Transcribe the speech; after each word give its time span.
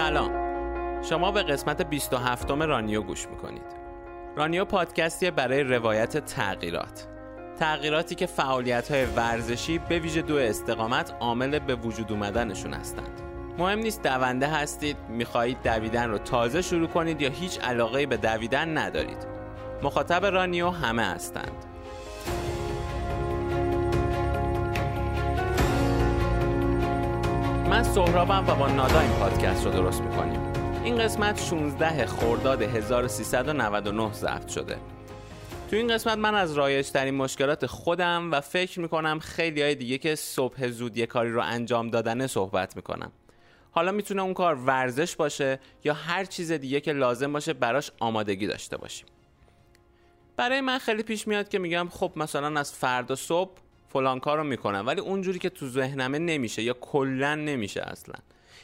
سلام. 0.00 0.32
شما 1.02 1.32
به 1.32 1.42
قسمت 1.42 1.82
27 1.82 2.50
رانیو 2.50 3.02
گوش 3.02 3.28
می‌کنید. 3.28 3.62
رانیو 4.36 4.64
پادکستیه 4.64 5.30
برای 5.30 5.62
روایت 5.62 6.24
تغییرات. 6.24 7.08
تغییراتی 7.58 8.14
که 8.14 8.26
فعالیت 8.26 8.90
های 8.90 9.04
ورزشی 9.04 9.78
به 9.78 9.98
ویژه 9.98 10.22
دو 10.22 10.36
استقامت 10.36 11.16
عامل 11.20 11.58
به 11.58 11.74
وجود 11.74 12.12
اومدنشون 12.12 12.74
هستند. 12.74 13.20
مهم 13.58 13.78
نیست 13.78 14.02
دونده 14.02 14.46
هستید 14.46 14.96
می‌خواهید 15.08 15.62
دویدن 15.64 16.10
رو 16.10 16.18
تازه 16.18 16.62
شروع 16.62 16.88
کنید 16.88 17.22
یا 17.22 17.30
هیچ 17.30 17.60
علاقه 17.60 18.06
به 18.06 18.16
دویدن 18.16 18.78
ندارید. 18.78 19.26
مخاطب 19.82 20.26
رانیو 20.26 20.70
همه 20.70 21.04
هستند. 21.04 21.64
من 27.70 27.82
سهرابم 27.82 28.44
و 28.48 28.54
با 28.54 28.68
نادا 28.68 29.00
این 29.00 29.10
پادکست 29.10 29.64
رو 29.64 29.72
درست 29.72 30.00
می‌کنیم. 30.00 30.40
این 30.84 30.98
قسمت 30.98 31.40
16 31.42 32.06
خرداد 32.06 32.62
1399 32.62 34.12
ضبط 34.12 34.48
شده. 34.48 34.76
تو 35.70 35.76
این 35.76 35.94
قسمت 35.94 36.18
من 36.18 36.34
از 36.34 36.52
رایج 36.52 36.90
ترین 36.90 37.14
مشکلات 37.14 37.66
خودم 37.66 38.32
و 38.32 38.40
فکر 38.40 38.80
می‌کنم 38.80 39.18
خیلی 39.18 39.62
های 39.62 39.74
دیگه 39.74 39.98
که 39.98 40.14
صبح 40.14 40.68
زود 40.68 40.96
یه 40.96 41.06
کاری 41.06 41.32
رو 41.32 41.42
انجام 41.42 41.90
دادنه 41.90 42.26
صحبت 42.26 42.76
می‌کنم. 42.76 43.12
حالا 43.70 43.92
می‌تونه 43.92 44.22
اون 44.22 44.34
کار 44.34 44.54
ورزش 44.54 45.16
باشه 45.16 45.60
یا 45.84 45.94
هر 45.94 46.24
چیز 46.24 46.52
دیگه 46.52 46.80
که 46.80 46.92
لازم 46.92 47.32
باشه 47.32 47.52
براش 47.52 47.90
آمادگی 48.00 48.46
داشته 48.46 48.76
باشیم. 48.76 49.06
برای 50.36 50.60
من 50.60 50.78
خیلی 50.78 51.02
پیش 51.02 51.28
میاد 51.28 51.48
که 51.48 51.58
میگم 51.58 51.88
خب 51.90 52.12
مثلا 52.16 52.60
از 52.60 52.72
فردا 52.72 53.14
صبح 53.14 53.50
فلان 53.92 54.20
کار 54.20 54.38
رو 54.38 54.44
می‌کنم 54.44 54.84
ولی 54.86 55.00
اونجوری 55.00 55.38
که 55.38 55.50
تو 55.50 55.68
ذهنمه 55.68 56.18
نمیشه 56.18 56.62
یا 56.62 56.72
کلا 56.72 57.34
نمیشه 57.34 57.82
اصلا. 57.82 58.14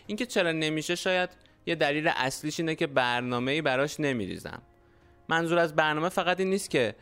اینکه 0.06 0.26
چرا 0.26 0.52
نمیشه 0.52 0.94
شاید 0.94 1.30
یه 1.66 1.74
دلیل 1.74 2.08
اصلیش 2.16 2.60
اینه 2.60 2.74
که 2.74 2.86
برنامه 2.86 3.52
ای 3.52 3.62
براش 3.62 4.00
نمیریزم. 4.00 4.62
منظور 5.28 5.58
از 5.58 5.76
برنامه 5.76 6.08
فقط 6.08 6.40
این 6.40 6.50
نیست 6.50 6.70
که 6.70 6.94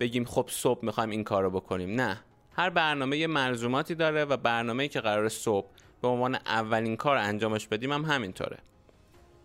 بگیم 0.00 0.24
خب 0.24 0.48
صبح 0.52 0.84
می‌خوایم 0.84 1.10
این 1.10 1.24
کار 1.24 1.42
رو 1.42 1.50
بکنیم 1.50 2.00
نه. 2.00 2.20
هر 2.52 2.70
برنامه 2.70 3.16
یه 3.16 3.26
مرزوماتی 3.26 3.94
داره 3.94 4.24
و 4.24 4.36
برنامه‌ای 4.36 4.88
که 4.88 5.00
قرار 5.00 5.28
صبح 5.28 5.66
به 6.02 6.08
عنوان 6.08 6.34
اولین 6.34 6.96
کار 6.96 7.16
انجامش 7.16 7.66
بدیم 7.66 7.92
هم 7.92 8.04
همینطوره. 8.04 8.58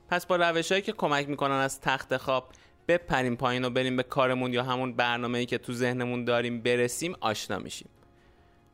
پس 0.09 0.25
با 0.25 0.35
روشهایی 0.35 0.81
که 0.81 0.91
کمک 0.91 1.29
می‌کنن 1.29 1.55
از 1.55 1.81
تخت 1.81 2.17
خواب 2.17 2.49
بپریم 2.87 3.35
پایین 3.35 3.65
و 3.65 3.69
بریم 3.69 3.95
به 3.97 4.03
کارمون 4.03 4.53
یا 4.53 4.63
همون 4.63 4.93
برنامه‌ای 4.93 5.45
که 5.45 5.57
تو 5.57 5.73
ذهنمون 5.73 6.25
داریم 6.25 6.61
برسیم 6.61 7.15
آشنا 7.21 7.59
میشیم. 7.59 7.89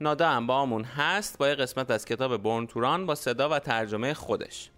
نادا 0.01 0.29
هم 0.29 0.47
با 0.47 0.81
هست 0.95 1.37
با 1.37 1.47
یه 1.47 1.55
قسمت 1.55 1.91
از 1.91 2.05
کتاب 2.05 2.37
برن 2.37 2.67
توران 2.67 3.05
با 3.05 3.15
صدا 3.15 3.49
و 3.49 3.59
ترجمه 3.59 4.13
خودش. 4.13 4.69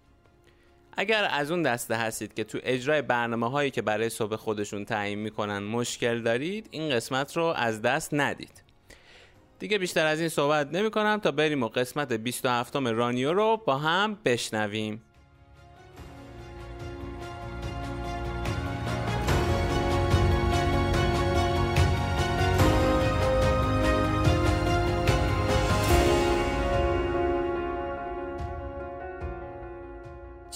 اگر 0.96 1.28
از 1.30 1.50
اون 1.50 1.62
دسته 1.62 1.96
هستید 1.96 2.34
که 2.34 2.44
تو 2.44 2.58
اجرای 2.62 3.02
برنامه 3.02 3.50
هایی 3.50 3.70
که 3.70 3.82
برای 3.82 4.08
صبح 4.08 4.36
خودشون 4.36 4.84
تعیین 4.84 5.18
می‌کنن 5.18 5.58
مشکل 5.58 6.22
دارید 6.22 6.68
این 6.70 6.90
قسمت 6.90 7.36
رو 7.36 7.44
از 7.44 7.82
دست 7.82 8.14
ندید. 8.14 8.62
دیگه 9.58 9.78
بیشتر 9.78 10.06
از 10.06 10.20
این 10.20 10.28
صحبت 10.28 10.72
نمی 10.72 10.90
کنم 10.90 11.20
تا 11.22 11.30
بریم 11.30 11.62
و 11.62 11.68
قسمت 11.68 12.12
27 12.12 12.76
رانیو 12.76 13.32
رو 13.32 13.56
با 13.56 13.78
هم 13.78 14.18
بشنویم. 14.24 15.02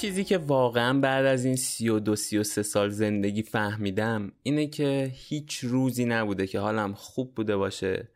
چیزی 0.00 0.24
که 0.24 0.38
واقعا 0.38 1.00
بعد 1.00 1.26
از 1.26 1.44
این 1.44 1.56
32 1.56 2.16
33 2.16 2.62
سال 2.62 2.88
زندگی 2.88 3.42
فهمیدم 3.42 4.32
اینه 4.42 4.66
که 4.66 5.10
هیچ 5.14 5.58
روزی 5.58 6.04
نبوده 6.04 6.46
که 6.46 6.60
حالم 6.60 6.94
خوب 6.94 7.34
بوده 7.34 7.56
باشه 7.56 8.08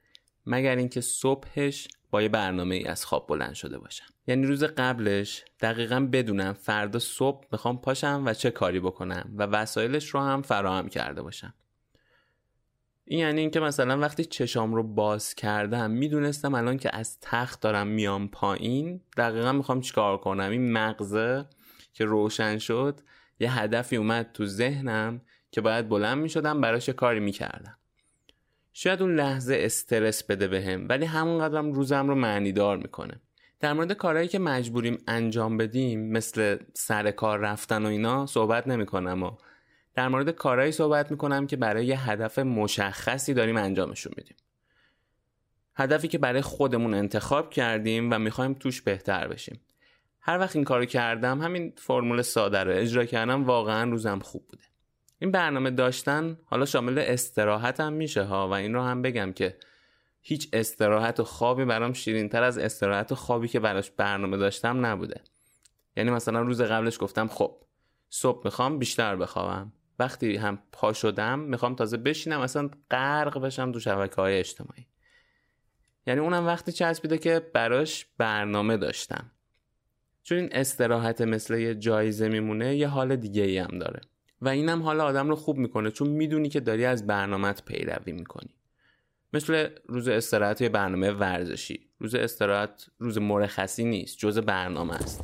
مگر 0.46 0.76
اینکه 0.76 1.00
صبحش 1.00 1.88
با 2.10 2.22
یه 2.22 2.28
برنامه 2.28 2.74
ای 2.74 2.84
از 2.84 3.04
خواب 3.04 3.26
بلند 3.28 3.54
شده 3.54 3.78
باشم. 3.78 4.04
یعنی 4.26 4.46
روز 4.46 4.64
قبلش 4.64 5.44
دقیقا 5.60 6.08
بدونم 6.12 6.52
فردا 6.52 6.98
صبح 6.98 7.46
می‌خوام 7.52 7.80
پاشم 7.80 8.22
و 8.26 8.34
چه 8.34 8.50
کاری 8.50 8.80
بکنم 8.80 9.30
و 9.36 9.42
وسایلش 9.42 10.08
رو 10.08 10.20
هم 10.20 10.42
فراهم 10.42 10.88
کرده 10.88 11.22
باشم. 11.22 11.54
این 13.04 13.20
یعنی 13.20 13.40
اینکه 13.40 13.60
مثلا 13.60 13.98
وقتی 13.98 14.24
چشام 14.24 14.74
رو 14.74 14.82
باز 14.82 15.34
کردم 15.34 15.90
می‌دونستم 15.90 16.54
الان 16.54 16.78
که 16.78 16.96
از 16.96 17.18
تخت 17.20 17.60
دارم 17.60 17.86
میام 17.86 18.28
پایین 18.28 19.00
دقیقا 19.16 19.52
می‌خوام 19.52 19.80
چیکار 19.80 20.18
کنم؟ 20.18 20.50
این 20.50 20.72
مغزه 20.72 21.44
که 21.92 22.04
روشن 22.04 22.58
شد 22.58 23.00
یه 23.40 23.58
هدفی 23.58 23.96
اومد 23.96 24.30
تو 24.32 24.46
ذهنم 24.46 25.20
که 25.50 25.60
باید 25.60 25.88
بلند 25.88 26.18
می‌شدم 26.18 26.60
براش 26.60 26.88
کاری 26.88 27.20
می‌کردم. 27.20 27.76
شاید 28.72 29.02
اون 29.02 29.14
لحظه 29.14 29.56
استرس 29.60 30.24
بده 30.24 30.48
بهم 30.48 30.88
ولی 30.88 31.04
همون 31.04 31.48
قدرم 31.48 31.72
روزم 31.72 32.08
رو 32.08 32.14
معنیدار 32.14 32.76
می‌کنه. 32.76 33.20
در 33.60 33.72
مورد 33.72 33.92
کارهایی 33.92 34.28
که 34.28 34.38
مجبوریم 34.38 34.98
انجام 35.08 35.56
بدیم 35.56 36.12
مثل 36.12 36.56
سر 36.74 37.10
کار 37.10 37.38
رفتن 37.38 37.86
و 37.86 37.88
اینا 37.88 38.26
صحبت 38.26 38.66
نمی‌کنم 38.66 39.22
و 39.22 39.30
در 39.94 40.08
مورد 40.08 40.30
کارهایی 40.30 40.72
صحبت 40.72 41.10
می‌کنم 41.10 41.46
که 41.46 41.56
برای 41.56 41.86
یه 41.86 42.10
هدف 42.10 42.38
مشخصی 42.38 43.34
داریم 43.34 43.56
انجامشون 43.56 44.12
میدیم. 44.16 44.36
هدفی 45.74 46.08
که 46.08 46.18
برای 46.18 46.40
خودمون 46.40 46.94
انتخاب 46.94 47.50
کردیم 47.50 48.10
و 48.10 48.18
می‌خوایم 48.18 48.54
توش 48.54 48.82
بهتر 48.82 49.28
بشیم. 49.28 49.60
هر 50.24 50.38
وقت 50.38 50.56
این 50.56 50.64
کارو 50.64 50.84
کردم 50.84 51.40
همین 51.40 51.72
فرمول 51.76 52.22
ساده 52.22 52.64
رو 52.64 52.72
اجرا 52.76 53.04
کردم 53.04 53.44
واقعا 53.44 53.90
روزم 53.90 54.18
خوب 54.18 54.48
بوده. 54.48 54.64
این 55.18 55.30
برنامه 55.30 55.70
داشتن 55.70 56.38
حالا 56.44 56.64
شامل 56.64 56.98
استراحت 56.98 57.80
هم 57.80 57.92
میشه 57.92 58.22
ها 58.22 58.48
و 58.48 58.52
این 58.52 58.74
رو 58.74 58.82
هم 58.82 59.02
بگم 59.02 59.32
که 59.32 59.56
هیچ 60.22 60.48
استراحت 60.52 61.20
و 61.20 61.24
خوابی 61.24 61.64
برام 61.64 61.92
شیرین 61.92 62.28
تر 62.28 62.42
از 62.42 62.58
استراحت 62.58 63.12
و 63.12 63.14
خوابی 63.14 63.48
که 63.48 63.60
براش 63.60 63.90
برنامه 63.90 64.36
داشتم 64.36 64.86
نبوده. 64.86 65.20
یعنی 65.96 66.10
مثلا 66.10 66.40
روز 66.40 66.62
قبلش 66.62 67.00
گفتم 67.00 67.28
خب 67.28 67.56
صبح 68.10 68.40
می‌خوام 68.44 68.78
بیشتر 68.78 69.16
بخوابم. 69.16 69.72
وقتی 69.98 70.36
هم 70.36 70.58
پا 70.72 70.92
شدم 70.92 71.38
می‌خوام 71.38 71.74
تازه 71.74 71.96
بشینم 71.96 72.40
اصلا 72.40 72.70
غرق 72.90 73.38
بشم 73.38 73.72
تو 73.72 73.80
شبکه 73.80 74.16
های 74.16 74.38
اجتماعی. 74.38 74.86
یعنی 76.06 76.20
اونم 76.20 76.46
وقتی 76.46 76.72
چسبیده 76.72 77.18
که 77.18 77.50
براش 77.54 78.06
برنامه 78.18 78.76
داشتم. 78.76 79.30
چون 80.22 80.38
این 80.38 80.48
استراحت 80.52 81.20
مثل 81.20 81.54
یه 81.58 81.74
جایزه 81.74 82.28
میمونه 82.28 82.76
یه 82.76 82.88
حال 82.88 83.16
دیگه 83.16 83.42
ای 83.42 83.58
هم 83.58 83.78
داره. 83.78 84.00
و 84.40 84.48
اینم 84.48 84.82
حال 84.82 85.00
آدم 85.00 85.28
رو 85.28 85.36
خوب 85.36 85.56
می‌کنه 85.56 85.90
چون 85.90 86.08
می‌دونی 86.08 86.48
که 86.48 86.60
داری 86.60 86.84
از 86.84 87.06
برنامهت 87.06 87.64
پیروی 87.64 88.12
می‌کنی. 88.12 88.54
مثل 89.32 89.68
روز 89.86 90.08
استراحت 90.08 90.62
برنامه 90.62 91.10
ورزشی. 91.10 91.80
روز 91.98 92.14
استراحت 92.14 92.86
روز 92.98 93.18
مرخصی 93.18 93.84
نیست 93.84 94.18
جز 94.18 94.38
برنامه 94.38 94.94
است. 94.94 95.22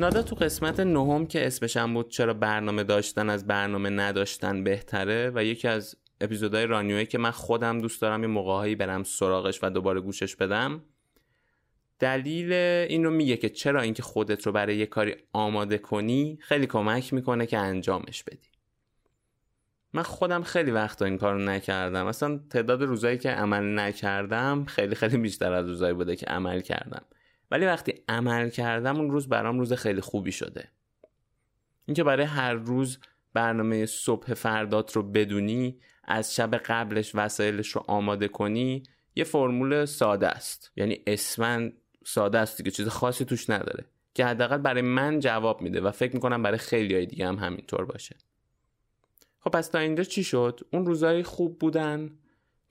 نادا 0.00 0.22
تو 0.22 0.36
قسمت 0.36 0.80
نهم 0.80 1.26
که 1.26 1.46
اسمشم 1.46 1.94
بود 1.94 2.08
چرا 2.08 2.34
برنامه 2.34 2.84
داشتن 2.84 3.30
از 3.30 3.46
برنامه 3.46 3.90
نداشتن 3.90 4.64
بهتره 4.64 5.32
و 5.34 5.44
یکی 5.44 5.68
از 5.68 5.96
اپیزودهای 6.20 6.66
رانیوی 6.66 7.06
که 7.06 7.18
من 7.18 7.30
خودم 7.30 7.78
دوست 7.78 8.02
دارم 8.02 8.22
یه 8.22 8.28
موقعهایی 8.28 8.74
برم 8.74 9.02
سراغش 9.02 9.58
و 9.62 9.70
دوباره 9.70 10.00
گوشش 10.00 10.36
بدم 10.36 10.82
دلیل 12.02 12.52
این 12.52 13.04
رو 13.04 13.10
میگه 13.10 13.36
که 13.36 13.48
چرا 13.48 13.80
اینکه 13.80 14.02
خودت 14.02 14.46
رو 14.46 14.52
برای 14.52 14.76
یه 14.76 14.86
کاری 14.86 15.14
آماده 15.32 15.78
کنی 15.78 16.38
خیلی 16.40 16.66
کمک 16.66 17.12
می‌کنه 17.12 17.46
که 17.46 17.58
انجامش 17.58 18.22
بدی. 18.22 18.48
من 19.92 20.02
خودم 20.02 20.42
خیلی 20.42 20.70
وقتا 20.70 21.04
این 21.04 21.18
کارو 21.18 21.38
نکردم. 21.38 22.06
اصلا 22.06 22.40
تعداد 22.50 22.82
روزایی 22.82 23.18
که 23.18 23.30
عمل 23.30 23.78
نکردم 23.78 24.64
خیلی 24.64 24.94
خیلی 24.94 25.16
بیشتر 25.16 25.52
از 25.52 25.66
روزایی 25.66 25.94
بوده 25.94 26.16
که 26.16 26.26
عمل 26.26 26.60
کردم. 26.60 27.04
ولی 27.50 27.66
وقتی 27.66 27.94
عمل 28.08 28.50
کردم 28.50 28.96
اون 28.96 29.10
روز 29.10 29.28
برام 29.28 29.58
روز 29.58 29.72
خیلی 29.72 30.00
خوبی 30.00 30.32
شده. 30.32 30.68
اینکه 31.86 32.04
برای 32.04 32.26
هر 32.26 32.54
روز 32.54 32.98
برنامه 33.34 33.86
صبح 33.86 34.34
فردات 34.34 34.96
رو 34.96 35.02
بدونی 35.02 35.80
از 36.04 36.34
شب 36.34 36.54
قبلش 36.54 37.12
وسایلش 37.14 37.68
رو 37.68 37.84
آماده 37.88 38.28
کنی 38.28 38.82
یه 39.14 39.24
فرمول 39.24 39.84
ساده 39.84 40.28
است. 40.28 40.72
یعنی 40.76 41.02
اسمن 41.06 41.72
ساده 42.04 42.38
است 42.38 42.56
دیگه 42.56 42.70
چیز 42.70 42.88
خاصی 42.88 43.24
توش 43.24 43.50
نداره. 43.50 43.84
که 44.14 44.26
حداقل 44.26 44.58
برای 44.58 44.82
من 44.82 45.20
جواب 45.20 45.62
میده 45.62 45.80
و 45.80 45.90
فکر 45.90 46.14
می‌کنم 46.14 46.42
برای 46.42 46.58
خیلی 46.58 46.94
های 46.94 47.06
دیگه 47.06 47.26
هم 47.26 47.36
همینطور 47.36 47.84
باشه. 47.84 48.16
خب 49.40 49.50
پس 49.50 49.68
تا 49.68 49.78
اینجا 49.78 50.04
چی 50.04 50.24
شد؟ 50.24 50.60
اون 50.72 50.86
روزایی 50.86 51.22
خوب 51.22 51.58
بودن 51.58 52.10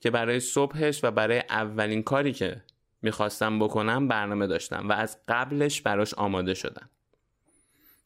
که 0.00 0.10
برای 0.10 0.40
صبحش 0.40 1.04
و 1.04 1.10
برای 1.10 1.42
اولین 1.50 2.02
کاری 2.02 2.32
که 2.32 2.62
می‌خواستم 3.02 3.58
بکنم 3.58 4.08
برنامه 4.08 4.46
داشتم 4.46 4.88
و 4.88 4.92
از 4.92 5.18
قبلش 5.28 5.82
براش 5.82 6.14
آماده 6.14 6.54
شدم. 6.54 6.90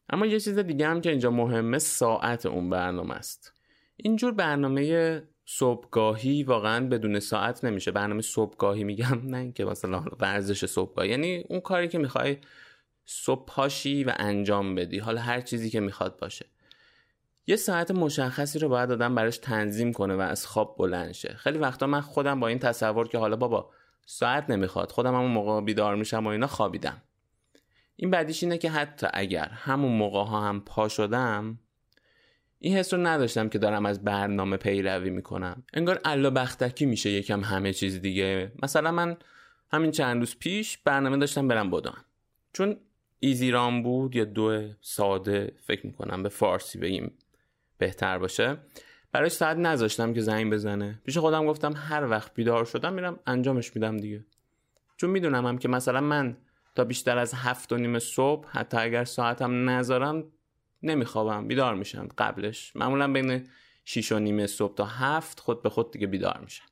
اما 0.09 0.25
یه 0.25 0.39
چیز 0.39 0.59
دیگه 0.59 0.87
هم 0.87 1.01
که 1.01 1.09
اینجا 1.09 1.31
مهمه 1.31 1.79
ساعت 1.79 2.45
اون 2.45 2.69
برنامه 2.69 3.13
است. 3.13 3.53
اینجور 3.97 4.31
برنامه 4.31 5.23
صبحگاهی 5.49 6.43
واقعا 6.43 6.87
بدون 6.87 7.19
ساعت 7.19 7.63
نمیشه. 7.63 7.91
برنامه 7.91 8.21
صبحگاهی 8.21 8.83
میگم 8.83 9.21
نه 9.23 9.37
اینکه 9.37 9.65
مثلا 9.65 10.03
ورزش 10.19 10.65
صبحگاهی. 10.65 11.09
یعنی 11.09 11.43
اون 11.49 11.59
کاری 11.59 11.87
که 11.87 11.97
می‌خوای 11.97 12.37
صبح 13.05 13.45
پاشی 13.45 14.03
و 14.03 14.13
انجام 14.17 14.75
بدی. 14.75 14.99
حالا 14.99 15.21
هر 15.21 15.41
چیزی 15.41 15.69
که 15.69 15.79
می‌خواد 15.79 16.19
باشه. 16.19 16.45
یه 17.47 17.55
ساعت 17.55 17.91
مشخصی 17.91 18.59
رو 18.59 18.69
باید 18.69 18.91
آدم 18.91 19.15
براش 19.15 19.37
تنظیم 19.37 19.93
کنه 19.93 20.15
و 20.15 20.19
از 20.19 20.47
خواب 20.47 20.75
بلند 20.77 21.11
شه. 21.11 21.33
خیلی 21.33 21.57
وقتا 21.57 21.87
من 21.87 22.01
خودم 22.01 22.39
با 22.39 22.47
این 22.47 22.59
تصور 22.59 23.07
که 23.07 23.17
حالا 23.17 23.35
بابا 23.35 23.69
ساعت 24.05 24.49
نمی‌خواد 24.49 24.91
خودم 24.91 25.15
همون 25.15 25.31
موقع 25.31 25.61
بیدار 25.61 25.95
میشم 25.95 26.25
و 26.25 26.29
اینا 26.29 26.47
خوابیدم. 26.47 27.01
این 27.95 28.11
بعدیش 28.11 28.43
اینه 28.43 28.57
که 28.57 28.69
حتی 28.69 29.07
اگر 29.13 29.45
همون 29.45 29.91
موقع 29.91 30.23
ها 30.23 30.41
هم 30.41 30.61
پا 30.61 30.87
شدم 30.87 31.59
این 32.59 32.77
حس 32.77 32.93
رو 32.93 33.07
نداشتم 33.07 33.49
که 33.49 33.59
دارم 33.59 33.85
از 33.85 34.03
برنامه 34.03 34.57
پیروی 34.57 35.09
می‌کنم. 35.09 35.63
انگار 35.73 35.99
الا 36.05 36.29
بختکی 36.29 36.85
میشه 36.85 37.09
یکم 37.09 37.43
همه 37.43 37.73
چیز 37.73 38.01
دیگه. 38.01 38.51
مثلا 38.63 38.91
من 38.91 39.17
همین 39.71 39.91
چند 39.91 40.19
روز 40.19 40.35
پیش 40.39 40.77
برنامه 40.77 41.17
داشتم 41.17 41.47
برم 41.47 41.71
بدان 41.71 41.97
چون 42.53 42.77
ایزیران 43.19 43.83
بود 43.83 44.15
یا 44.15 44.25
دو 44.25 44.67
ساده 44.81 45.53
فکر 45.59 45.85
می‌کنم 45.85 46.23
به 46.23 46.29
فارسی 46.29 46.79
بگیم 46.79 47.11
بهتر 47.77 48.17
باشه. 48.17 48.57
براش 49.11 49.31
ساعت 49.31 49.57
نذاشتم 49.57 50.13
که 50.13 50.21
زنگ 50.21 50.53
بزنه. 50.53 51.01
پیش 51.05 51.17
خودم 51.17 51.45
گفتم 51.45 51.73
هر 51.75 52.07
وقت 52.09 52.33
بیدار 52.33 52.65
شدم 52.65 52.93
میرم 52.93 53.19
انجامش 53.27 53.75
میدم 53.75 53.97
دیگه. 53.97 54.25
چون 54.97 55.09
می‌دونم 55.09 55.45
هم 55.45 55.57
که 55.57 55.67
مثلا 55.67 56.01
من 56.01 56.37
تا 56.75 56.83
بیشتر 56.83 57.17
از 57.17 57.33
هفت 57.33 57.73
و 57.73 57.77
نیم 57.77 57.99
صبح 57.99 58.47
حتی 58.51 58.77
اگر 58.77 59.03
ساعتم 59.03 59.69
نذارم 59.69 60.23
نمیخوابم 60.83 61.47
بیدار 61.47 61.75
میشم 61.75 62.07
قبلش. 62.17 62.75
معمولا 62.75 63.13
بین 63.13 63.47
6 63.85 64.11
و 64.11 64.19
نیم 64.19 64.47
صبح 64.47 64.75
تا 64.75 64.85
هفت 64.85 65.39
خود 65.39 65.63
به 65.63 65.69
خود 65.69 65.91
دیگه 65.91 66.07
بیدار 66.07 66.39
میشم 66.43 66.65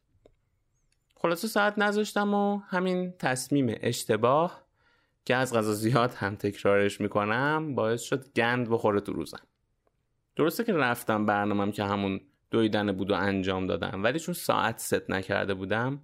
خلاصه 1.15 1.47
ساعت 1.47 1.79
نذاشتم 1.79 2.33
و 2.33 2.57
همین 2.57 3.13
تصمیم 3.19 3.75
اشتباه 3.81 4.65
که 5.25 5.35
از 5.35 5.53
غذا 5.53 5.73
زیاد 5.73 6.13
هم 6.13 6.35
تکرارش 6.35 7.01
می‌کنم 7.01 7.75
باعث 7.75 8.01
شد 8.01 8.33
گند 8.35 8.69
بخوره 8.69 8.99
تو 8.99 9.13
روزم. 9.13 9.47
درسته 10.35 10.63
که 10.63 10.73
رفتم 10.73 11.25
برنامهم 11.25 11.71
که 11.71 11.83
همون 11.83 12.21
دویدن 12.51 12.91
بود 12.91 13.11
و 13.11 13.13
انجام 13.13 13.67
دادم 13.67 14.03
ولی 14.03 14.19
چون 14.19 14.33
ساعت 14.33 14.77
ست 14.77 15.09
نکرده 15.09 15.53
بودم 15.53 16.01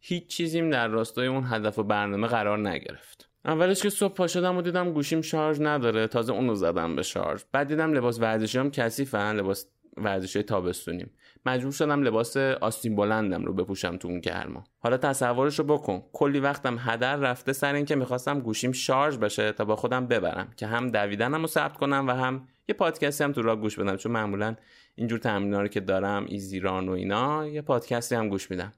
هیچ 0.00 0.26
چیزیم 0.26 0.70
در 0.70 0.88
راستای 0.88 1.26
اون 1.26 1.44
هدف 1.46 1.78
و 1.78 1.82
برنامه 1.82 2.26
قرار 2.26 2.68
نگرفت. 2.68 3.27
اولش 3.48 3.82
که 3.82 3.90
صبح 3.90 4.14
پا 4.14 4.26
شدم 4.26 4.56
و 4.56 4.62
دیدم 4.62 4.92
گوشیم 4.92 5.20
شارژ 5.20 5.60
نداره. 5.60 6.06
تازه 6.06 6.32
اونو 6.32 6.54
زدم 6.54 6.96
به 6.96 7.02
شارژ. 7.02 7.42
بعد 7.52 7.68
دیدم 7.68 7.92
لباس 7.92 8.20
ورزشیام 8.20 8.70
کثیفن 8.70 9.36
لباس 9.36 9.66
ورزشی 9.96 10.42
تابستونیم. 10.42 11.10
مجبور 11.46 11.72
شدم 11.72 12.02
لباس 12.02 12.36
آستین 12.36 12.96
بلندم 12.96 13.44
رو 13.44 13.52
بپوشم 13.52 13.96
تو 13.96 14.08
اون 14.08 14.20
گرما. 14.20 14.64
حالا 14.78 14.96
تصورش 14.96 15.58
رو 15.58 15.64
بکن. 15.64 16.02
کلی 16.12 16.40
وقتم 16.40 16.76
هدر 16.80 17.16
رفته 17.16 17.52
سر 17.52 17.74
اینکه 17.74 17.96
می‌خواستم 17.96 18.40
گوشیم 18.40 18.72
شارژ 18.72 19.16
بشه 19.16 19.52
تا 19.52 19.64
با 19.64 19.76
خودم 19.76 20.06
ببرم. 20.06 20.52
که 20.56 20.66
هم 20.66 20.90
دویدنم 20.90 21.40
رو 21.40 21.46
ثبت 21.46 21.76
کنم 21.76 22.08
و 22.08 22.10
هم 22.10 22.48
یه 22.68 22.74
پادکستی 22.74 23.24
هم 23.24 23.32
تو 23.32 23.42
راه 23.42 23.56
گوش 23.56 23.78
بدم. 23.78 23.96
چون 23.96 24.12
معمولا 24.12 24.56
اینجور 24.94 25.18
تمرین 25.18 25.54
رو 25.54 25.68
که 25.68 25.80
دارم 25.80 26.26
ایزیران 26.28 26.88
و 26.88 26.92
اینا 26.92 27.46
یه 27.46 27.62
پادکستی 27.62 28.14
هم 28.14 28.28
گوش 28.28 28.50
میدم. 28.50 28.72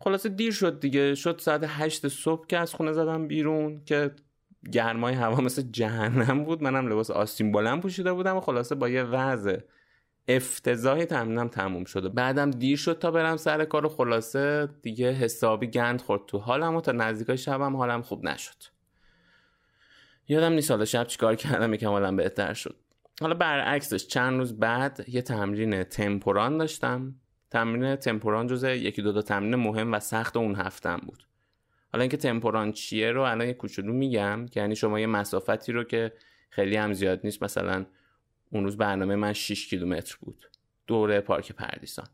خلاصه 0.00 0.28
دیر 0.28 0.52
شد 0.52 0.80
دیگه. 0.80 1.14
شد 1.14 1.38
ساعت 1.38 1.64
هشت 1.66 2.08
صبح 2.08 2.46
که 2.46 2.58
از 2.58 2.74
خونه 2.74 2.92
زدم 2.92 3.28
بیرون 3.28 3.84
که 3.84 4.10
گرمای 4.72 5.14
هوا 5.14 5.40
مثل 5.40 5.62
جهنم 5.62 6.44
بود. 6.44 6.62
منم 6.62 6.86
لباس 6.86 7.10
آستین 7.10 7.52
بلند 7.52 7.82
پوشیده 7.82 8.12
بودم 8.12 8.36
و 8.36 8.40
خلاصه 8.40 8.74
با 8.74 8.88
یه 8.88 9.02
وضع 9.02 9.58
افتضاحی 10.28 11.04
تمرینم 11.04 11.48
تموم 11.48 11.84
شده 11.84 12.08
بعدم 12.08 12.50
دیر 12.50 12.76
شد 12.78 12.98
تا 12.98 13.10
برم 13.10 13.36
سر 13.36 13.64
کار 13.64 13.86
و 13.86 13.88
خلاصه 13.88 14.68
دیگه 14.82 15.12
حسابی 15.12 15.66
گند 15.66 16.00
خورد 16.00 16.26
تو 16.26 16.38
حالم 16.38 16.76
و 16.76 16.80
تا 16.80 16.92
نزدیکای 16.92 17.38
شبم 17.38 17.76
حالم 17.76 18.02
خوب 18.02 18.24
نشد. 18.24 18.54
یادم 20.28 20.52
نیست 20.52 20.70
حالا 20.70 20.84
شب 20.84 21.06
چیکار 21.06 21.34
کردم 21.34 21.74
یکم 21.74 21.88
حالم 21.88 22.16
بهتر 22.16 22.54
شد. 22.54 22.76
حالا 23.20 23.34
برعکسش 23.34 24.06
چند 24.06 24.38
روز 24.38 24.58
بعد 24.58 25.04
یه 25.08 25.22
تمرین 25.22 25.82
تمپوران 25.82 26.58
داشتم. 26.58 27.14
تمرین 27.50 27.96
تمپوران 27.96 28.46
جزء 28.46 28.70
یکی 28.70 29.02
دو 29.02 29.12
تا 29.12 29.22
تمرین 29.22 29.54
مهم 29.54 29.94
و 29.94 30.00
سخت 30.00 30.36
اون 30.36 30.54
هفتم 30.54 30.96
بود. 31.06 31.24
حالا 31.92 32.02
اینکه 32.02 32.16
تمپوران 32.16 32.72
چیه 32.72 33.12
رو 33.12 33.22
الان 33.22 33.46
یه 33.46 33.54
کوچولو 33.54 33.92
میگم 33.92 34.46
که 34.46 34.60
یعنی 34.60 34.76
شما 34.76 35.00
یه 35.00 35.06
مسافتی 35.06 35.72
رو 35.72 35.84
که 35.84 36.12
خیلی 36.50 36.76
هم 36.76 36.92
زیاد 36.92 37.20
نیست 37.24 37.42
مثلا 37.42 37.86
اون 38.50 38.64
روز 38.64 38.76
برنامه 38.76 39.16
من 39.16 39.32
6 39.32 39.68
کیلومتر 39.68 40.16
بود. 40.20 40.44
دوره 40.86 41.20
پارک 41.20 41.52
پردیسان. 41.52 42.06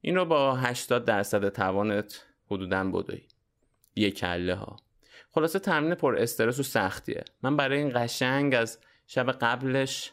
این 0.00 0.14
رو 0.14 0.24
با 0.24 0.56
80 0.56 1.04
درصد 1.04 1.48
توانت 1.48 2.24
حدودا 2.50 2.84
بدوی 2.84 3.22
یه 3.96 4.10
کله 4.10 4.54
ها. 4.54 4.76
خلاصه 5.30 5.58
تمرین 5.58 5.94
پر 5.94 6.16
استرس 6.16 6.60
و 6.60 6.62
سختیه. 6.62 7.24
من 7.42 7.56
برای 7.56 7.78
این 7.78 7.92
قشنگ 7.94 8.54
از 8.54 8.78
شب 9.06 9.30
قبلش 9.30 10.12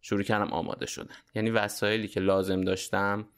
شروع 0.00 0.22
کردم 0.22 0.52
آماده 0.52 0.86
شدن. 0.86 1.14
یعنی 1.34 1.50
وسایلی 1.50 2.08
که 2.08 2.20
لازم 2.20 2.60
داشتم 2.60 3.28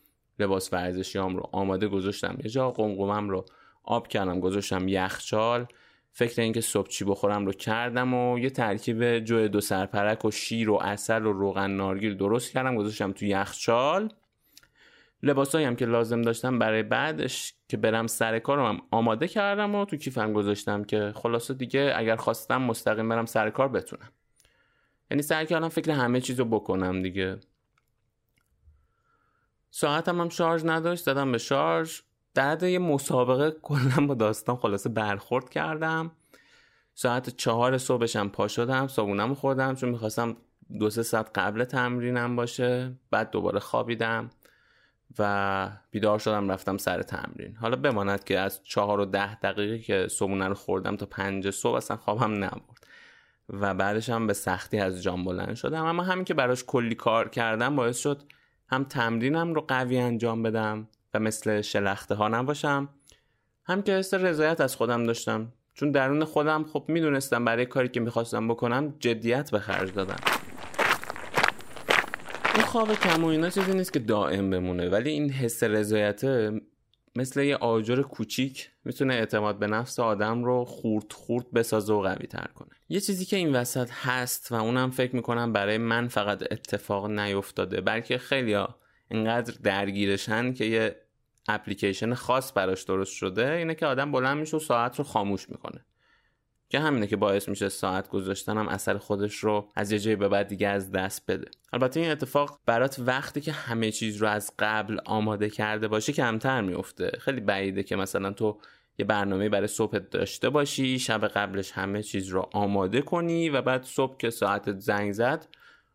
لباس 0.41 0.73
ورزشیام 0.73 1.37
رو 1.37 1.49
آماده 1.53 1.89
گذاشتم. 1.89 2.39
یه 2.45 2.51
جا 2.51 2.71
قمقمم 2.71 3.31
رو 3.31 3.45
آب 3.85 4.09
کردم 4.09 4.41
گذاشتم 4.41 4.89
یخچال 4.89 5.67
فکر 6.13 6.43
اینکه 6.43 6.61
صبح 6.61 6.89
چی 6.89 7.05
بخورم 7.05 7.47
رو 7.47 7.53
کردم 7.53 8.15
و 8.15 8.39
یه 8.39 8.51
ترکیب 8.51 9.19
جو 9.19 9.49
دو 9.49 9.61
سرپرک 9.61 10.25
و 10.25 10.31
شیر 10.31 10.71
و 10.71 10.75
اصل 10.75 11.27
و 11.27 11.33
روغن 11.33 11.71
نارگیل 11.71 12.17
درست 12.17 12.53
کردم 12.53 12.77
گذاشتم 12.77 13.13
تو 13.13 13.25
یخچال 13.25 14.13
لباسایی 15.23 15.67
هم 15.67 15.77
که 15.77 15.87
لازم 15.87 16.23
داشتم 16.23 16.59
برای 16.59 16.83
بعدش 16.83 17.55
که 17.69 17.77
برم 17.77 18.07
سر 18.07 18.39
کارم 18.39 18.67
هم 18.67 18.83
آماده 18.91 19.29
کردم 19.29 19.75
و 19.75 19.85
تو 19.85 19.97
کیفم 19.97 20.33
گذاشتم 20.33 20.85
که 20.85 21.13
خلاصه 21.15 21.55
دیگه 21.55 21.93
اگر 21.97 22.17
خواستم 22.17 22.63
مستقیم 22.63 23.09
برم 23.09 23.27
سر 23.27 23.51
کار 23.51 23.69
بتونم. 23.69 24.09
یعنی 25.11 25.23
سعی 25.23 25.47
کردم 25.47 25.69
فکر 25.69 25.91
همه 25.91 26.21
چیز 26.21 26.39
رو 26.39 26.45
بکنم 26.45 27.03
دیگه. 27.03 27.39
ساعتم 29.71 30.21
هم 30.21 30.29
شارژ 30.29 30.65
نداشت 30.65 31.05
زدم 31.05 31.33
به 31.33 31.39
شارژ. 31.39 32.01
بعد 32.35 32.63
یه 32.63 32.79
مسابقه 32.79 33.57
کلا 33.63 34.07
با 34.07 34.15
داستان 34.15 34.57
خلاصه 34.57 34.89
برخورد 34.89 35.51
کردم. 35.51 36.11
ساعت 36.95 37.37
چهار 37.37 37.79
صبحشم 37.79 38.29
پا 38.29 38.49
شدم 38.49 38.89
صابونم 38.89 39.35
خوردم 39.35 39.75
چون 39.75 39.89
می‌خواستم 39.89 40.37
دو 40.79 40.91
سه 40.91 41.03
ساعت 41.03 41.31
قبل 41.35 41.65
تمرینم 41.65 42.37
باشه. 42.37 42.93
بعد 43.11 43.31
دوباره 43.31 43.61
خوابیدم 43.61 44.31
و 45.19 45.71
بیدار 45.91 46.19
شدم 46.19 46.51
رفتم 46.51 46.77
سر 46.77 47.03
تمرین. 47.03 47.57
حالا 47.57 47.77
بماند 47.77 48.25
که 48.25 48.39
از 48.39 48.65
چهار 48.65 49.01
و 49.01 49.05
ده 49.05 49.35
دقیقه 49.35 49.79
که 49.79 50.09
صبونه 50.09 50.49
رو 50.49 50.55
خوردم 50.55 50.97
تا 50.97 51.07
پنج 51.07 51.51
صبح 51.51 51.75
اصلا 51.75 51.97
خوابم 51.97 52.45
نبرد. 52.45 52.87
و 53.49 53.75
بعدش 53.75 54.09
هم 54.09 54.27
به 54.27 54.33
سختی 54.33 54.79
از 54.79 55.03
جام 55.03 55.25
بلند 55.25 55.55
شدم. 55.55 55.85
اما 55.85 56.03
همین 56.03 56.25
که 56.25 56.35
براش 56.35 56.65
کلی 56.65 56.95
کار 56.95 57.29
کردم 57.29 57.77
باعث 57.77 57.99
شد 57.99 58.23
هم 58.71 58.85
تمرینم 58.85 59.55
رو 59.55 59.61
قوی 59.61 59.99
انجام 59.99 60.43
بدم 60.43 60.89
و 61.15 61.21
مثل 61.21 61.61
شلخته 61.61 62.15
ها 62.15 62.29
نباشم 62.29 62.89
هم 63.65 63.83
که 63.83 63.93
حس 63.93 64.15
رضایت 64.15 64.61
از 64.61 64.77
خودم 64.77 65.05
داشتم. 65.05 65.53
چون 65.75 65.91
درون 65.91 66.25
خودم 66.25 66.65
خب 66.65 66.85
می‌دونستم 66.89 67.45
برای 67.45 67.67
کاری 67.67 67.89
که 67.89 68.01
می‌خواستم 68.01 68.49
بکنم 68.49 68.95
جدیت 69.01 69.51
به 69.51 69.59
خرج 69.59 69.93
دادم. 69.93 70.17
این 72.55 72.65
خواب 72.65 72.95
کم 72.95 73.25
و 73.25 73.27
اینا 73.27 73.51
چیزی 73.51 73.73
نیست 73.73 73.93
که 73.93 73.99
دائم 73.99 74.51
بمونه 74.51 74.89
ولی 74.89 75.11
این 75.11 75.31
حس 75.31 75.63
رضایت 75.63 76.25
مثل 77.17 77.43
یه 77.43 77.57
آجر 77.57 78.03
کوچیک 78.03 78.71
می‌تونه 78.85 79.15
اعتماد 79.15 79.59
به 79.59 79.67
نفس 79.67 80.01
آدم 80.01 80.45
رو 80.45 80.65
خورد 80.65 81.13
خورد 81.13 81.53
بسازه 81.53 81.93
و 81.93 82.03
قوی 82.03 82.27
تر 82.27 82.47
کنه. 82.55 82.69
یه 82.89 83.01
چیزی 83.01 83.25
که 83.25 83.37
این 83.37 83.57
وسط 83.57 83.91
هست 83.91 84.53
و 84.53 84.55
اونم 84.55 84.91
فکر 84.91 85.17
می‌کنم 85.17 85.53
برای 85.53 85.79
من 85.79 86.09
فقط 86.09 86.43
اتفاق 86.51 87.11
نیفتاده 87.11 87.81
بلکه 87.81 88.19
خیلی 88.19 88.57
اینقدر 89.11 89.55
درگیرشن 89.63 90.53
که 90.53 90.65
یه 90.65 90.97
اپلیکیشن 91.49 92.15
خاص 92.15 92.53
براش 92.55 92.83
درست 92.83 93.13
شده 93.13 93.53
اینه 93.53 93.75
که 93.75 93.87
آدم 93.87 94.13
بلند 94.13 94.39
میشه 94.39 94.57
و 94.57 94.61
ساعت 94.61 94.99
رو 94.99 95.05
خاموش 95.05 95.49
می‌کنه. 95.49 95.85
که 96.71 96.81
همینه 96.81 97.07
که 97.07 97.17
باعث 97.17 97.49
میشه 97.49 97.69
ساعت 97.69 98.09
گذاشتن 98.09 98.59
هم 98.59 98.69
اثر 98.69 98.99
خودش 98.99 99.35
رو 99.35 99.69
از 99.75 99.93
یه 99.93 99.99
جایی 99.99 100.17
به 100.17 100.29
بعد 100.29 100.49
دیگه 100.49 100.69
از 100.69 100.93
دست 100.93 101.31
بده. 101.31 101.51
البته 101.73 102.01
این 102.01 102.11
اتفاق 102.11 102.61
برات 102.67 102.97
وقتی 102.99 103.41
که 103.41 103.53
همه 103.53 103.91
چیز 103.91 104.17
رو 104.17 104.29
از 104.29 104.53
قبل 104.59 104.99
آماده 105.05 105.51
کرده 105.51 105.89
باشی 105.89 106.13
کمتر 106.13 106.61
میفته. 106.61 107.11
خیلی 107.21 107.41
بعیده 107.41 107.83
که 107.83 107.97
مثلا 107.97 108.33
تو 108.33 108.59
یه 108.99 109.05
برنامه 109.05 109.49
برای 109.49 109.67
صبح 109.67 109.99
داشته 109.99 110.51
باشی 110.51 110.99
شب 110.99 111.29
قبلش 111.29 111.73
همه 111.73 112.03
چیز 112.03 112.29
رو 112.29 112.51
آماده 112.53 113.03
کنی 113.03 113.49
و 113.49 113.63
بعد 113.63 113.85
صبح 113.85 114.17
که 114.17 114.31
ساعتت 114.31 114.79
زنگ 114.79 115.13
زد 115.13 115.47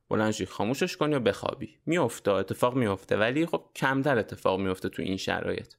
بلنشی 0.10 0.46
خاموشش 0.46 0.98
کنی 0.98 1.16
و 1.16 1.20
بخوابی. 1.20 1.78
میفته 1.86 2.32
اتفاق 2.32 2.76
میفته. 2.76 3.18
ولی 3.18 3.46
خب 3.46 3.64
کمتر 3.76 4.18
اتفاق 4.18 4.60
میفته 4.60 4.90
تو 4.90 5.02
این 5.02 5.18
شرایط. 5.18 5.74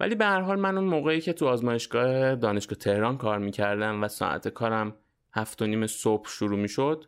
ولی 0.00 0.14
به 0.14 0.24
هر 0.24 0.40
حال 0.40 0.58
من 0.58 0.78
اون 0.78 0.86
موقعی 0.86 1.20
که 1.20 1.32
تو 1.32 1.46
آزمایشگاه 1.46 2.34
دانشگاه 2.34 2.78
تهران 2.78 3.18
کار 3.18 3.38
می‌کردم 3.38 4.02
و 4.02 4.08
ساعت 4.08 4.48
کارم 4.48 4.94
هفت 5.32 5.62
و 5.62 5.66
نیم 5.66 5.86
صبح 5.86 6.28
شروع 6.28 6.58
می‌شد 6.58 7.04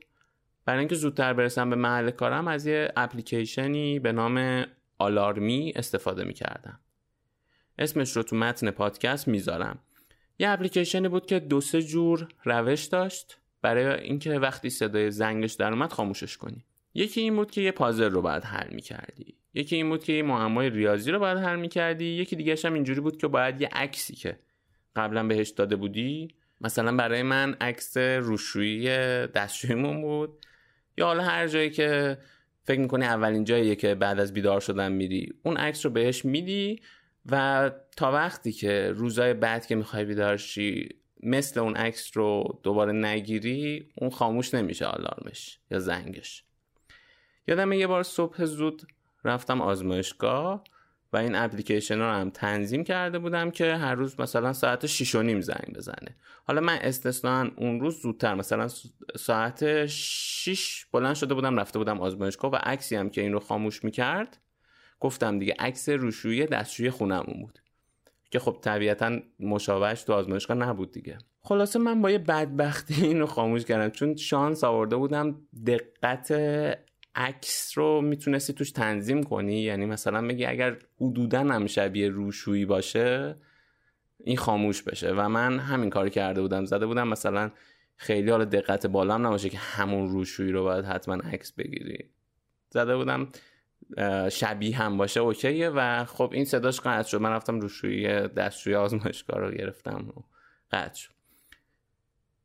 برای 0.64 0.78
اینکه 0.78 0.94
زودتر 0.94 1.32
برسم 1.32 1.70
به 1.70 1.76
محل 1.76 2.10
کارم 2.10 2.48
از 2.48 2.66
یه 2.66 2.92
اپلیکیشنی 2.96 3.98
به 3.98 4.12
نام 4.12 4.64
آلارمی 4.98 5.72
استفاده 5.76 6.24
می‌کردم. 6.24 6.80
اسمش 7.78 8.16
رو 8.16 8.22
تو 8.22 8.36
متن 8.36 8.70
پادکست 8.70 9.28
می‌ذارم. 9.28 9.78
یه 10.38 10.48
اپلیکیشنی 10.48 11.08
بود 11.08 11.26
که 11.26 11.40
دو 11.40 11.60
سه 11.60 11.82
جور 11.82 12.28
روش 12.44 12.84
داشت. 12.84 13.36
برای 13.62 14.00
اینکه 14.00 14.38
وقتی 14.38 14.70
صدای 14.70 15.10
زنگش 15.10 15.52
در 15.52 15.72
اومد 15.72 15.92
خاموشش 15.92 16.36
کنی. 16.36 16.64
یکی 16.94 17.20
این 17.20 17.36
بود 17.36 17.50
که 17.50 17.60
یه 17.60 17.72
پازل 17.72 18.10
رو 18.10 18.22
باید 18.22 18.44
حل 18.44 18.74
می‌کردی. 18.74 19.39
یکی 19.54 19.76
این 19.76 19.88
بود 19.88 20.04
که 20.04 20.12
یه 20.12 20.22
معمای 20.22 20.70
ریاضی 20.70 21.10
رو 21.10 21.18
باید 21.18 21.38
حل 21.38 21.56
می‌کردی 21.56 22.04
یکی 22.04 22.36
دیگه 22.36 22.56
هم 22.64 22.74
اینجوری 22.74 23.00
بود 23.00 23.16
که 23.16 23.26
باید 23.26 23.60
یه 23.60 23.68
عکسی 23.72 24.14
که 24.14 24.38
قبلا 24.96 25.26
بهش 25.26 25.48
داده 25.48 25.76
بودی 25.76 26.28
مثلا 26.60 26.96
برای 26.96 27.22
من 27.22 27.56
عکس 27.60 27.96
روشویی 27.96 28.86
دستشویمون 29.26 30.02
بود. 30.02 30.46
یا 30.96 31.06
حالا 31.06 31.22
هر 31.22 31.46
جایی 31.46 31.70
که 31.70 32.18
فکر 32.62 32.80
می‌کنی 32.80 33.04
اولین 33.04 33.44
جاییه 33.44 33.76
که 33.76 33.94
بعد 33.94 34.20
از 34.20 34.34
بیدار 34.34 34.60
شدن 34.60 34.92
میری 34.92 35.32
اون 35.42 35.56
عکس 35.56 35.86
رو 35.86 35.92
بهش 35.92 36.24
میدی 36.24 36.80
و 37.26 37.70
تا 37.96 38.12
وقتی 38.12 38.52
که 38.52 38.92
روزای 38.96 39.34
بعد 39.34 39.66
که 39.66 39.74
می‌خوای 39.74 40.04
بیدار 40.04 40.36
شی 40.36 40.88
مثل 41.22 41.60
اون 41.60 41.76
عکس 41.76 42.16
رو 42.16 42.60
دوباره 42.62 42.92
نگیری 42.92 43.88
اون 43.94 44.10
خاموش 44.10 44.54
نمیشه 44.54 44.86
آلارمش 44.86 45.58
یا 45.70 45.78
زنگش. 45.78 46.44
یادم 47.48 47.72
یه 47.72 47.86
بار 47.86 48.02
صبح 48.02 48.44
زود 48.44 48.82
رفتم 49.24 49.60
آزمایشگاه 49.60 50.64
و 51.12 51.16
این 51.16 51.34
اپلیکیشن 51.34 51.98
رو 51.98 52.04
هم 52.04 52.30
تنظیم 52.30 52.84
کرده 52.84 53.18
بودم 53.18 53.50
که 53.50 53.74
هر 53.74 53.94
روز 53.94 54.20
مثلا 54.20 54.52
ساعت 54.52 54.86
6 54.86 55.14
و 55.14 55.22
نیم 55.22 55.40
زنگ 55.40 55.72
بزنه. 55.74 56.16
حالا 56.44 56.60
من 56.60 56.78
استثنا 56.80 57.50
اون 57.56 57.80
روز 57.80 58.00
زودتر 58.00 58.34
مثلا 58.34 58.68
ساعت 59.16 59.86
6 59.86 60.86
بلند 60.92 61.14
شده 61.14 61.34
بودم 61.34 61.60
رفته 61.60 61.78
بودم 61.78 62.00
آزمایشگاه 62.00 62.50
و 62.50 62.56
عکسی 62.62 62.96
هم 62.96 63.10
که 63.10 63.20
این 63.20 63.32
رو 63.32 63.40
خاموش 63.40 63.84
می‌کرد 63.84 64.38
گفتم 65.00 65.38
دیگه 65.38 65.54
عکس 65.58 65.88
روشویی 65.88 66.46
دستشوی 66.46 66.90
خونمون 66.90 67.40
بود. 67.40 67.58
که 68.30 68.38
خب 68.38 68.58
طبیعتا 68.62 69.18
مشابهش 69.40 70.02
تو 70.02 70.12
آزمایشگاه 70.12 70.56
نبود 70.56 70.92
دیگه. 70.92 71.18
خلاصه 71.40 71.78
من 71.78 72.02
با 72.02 72.10
یه 72.10 72.18
بدبختی 72.18 72.94
این 72.94 73.20
رو 73.20 73.26
خاموش 73.26 73.64
کردم. 73.64 73.90
چون 73.90 74.16
شانس 74.16 74.64
آورده 74.64 74.96
بودم 74.96 75.40
دقت 75.66 76.32
عکس 77.14 77.78
رو 77.78 78.00
می‌تونستی 78.00 78.52
توش 78.52 78.70
تنظیم 78.70 79.22
کنی؟ 79.22 79.60
یعنی 79.60 79.86
مثلا 79.86 80.28
بگی 80.28 80.44
اگر 80.44 80.76
حدودا 81.00 81.40
هم 81.40 81.66
شبیه 81.66 82.08
روشویی 82.08 82.64
باشه 82.64 83.36
این 84.24 84.36
خاموش 84.36 84.82
بشه. 84.82 85.12
و 85.12 85.28
من 85.28 85.58
همین 85.58 85.90
کار 85.90 86.08
کرده 86.08 86.40
بودم. 86.40 86.64
زده 86.64 86.86
بودم 86.86 87.08
مثلا 87.08 87.50
خیلی 87.96 88.30
حالا 88.30 88.44
دقت 88.44 88.86
هم 88.86 89.26
نباشه 89.26 89.48
که 89.48 89.58
همون 89.58 90.08
روشویی 90.08 90.52
رو 90.52 90.62
باید 90.62 90.84
حتما 90.84 91.14
عکس 91.14 91.52
بگیری. 91.52 92.10
زده 92.70 92.96
بودم 92.96 93.28
شبیه 94.28 94.78
هم 94.78 94.96
باشه 94.96 95.20
اوکیه. 95.20 95.68
و 95.68 96.04
خب 96.04 96.30
این 96.32 96.44
صداش 96.44 96.80
قطع 96.80 97.08
شد. 97.08 97.20
من 97.20 97.30
رفتم 97.30 97.60
روشویی 97.60 98.08
دستشوی 98.28 98.74
آزمایشگاه 98.74 99.38
رو 99.38 99.50
گرفتم 99.50 100.08
و 100.08 100.22
قطع 100.70 100.94
شد. 100.94 101.19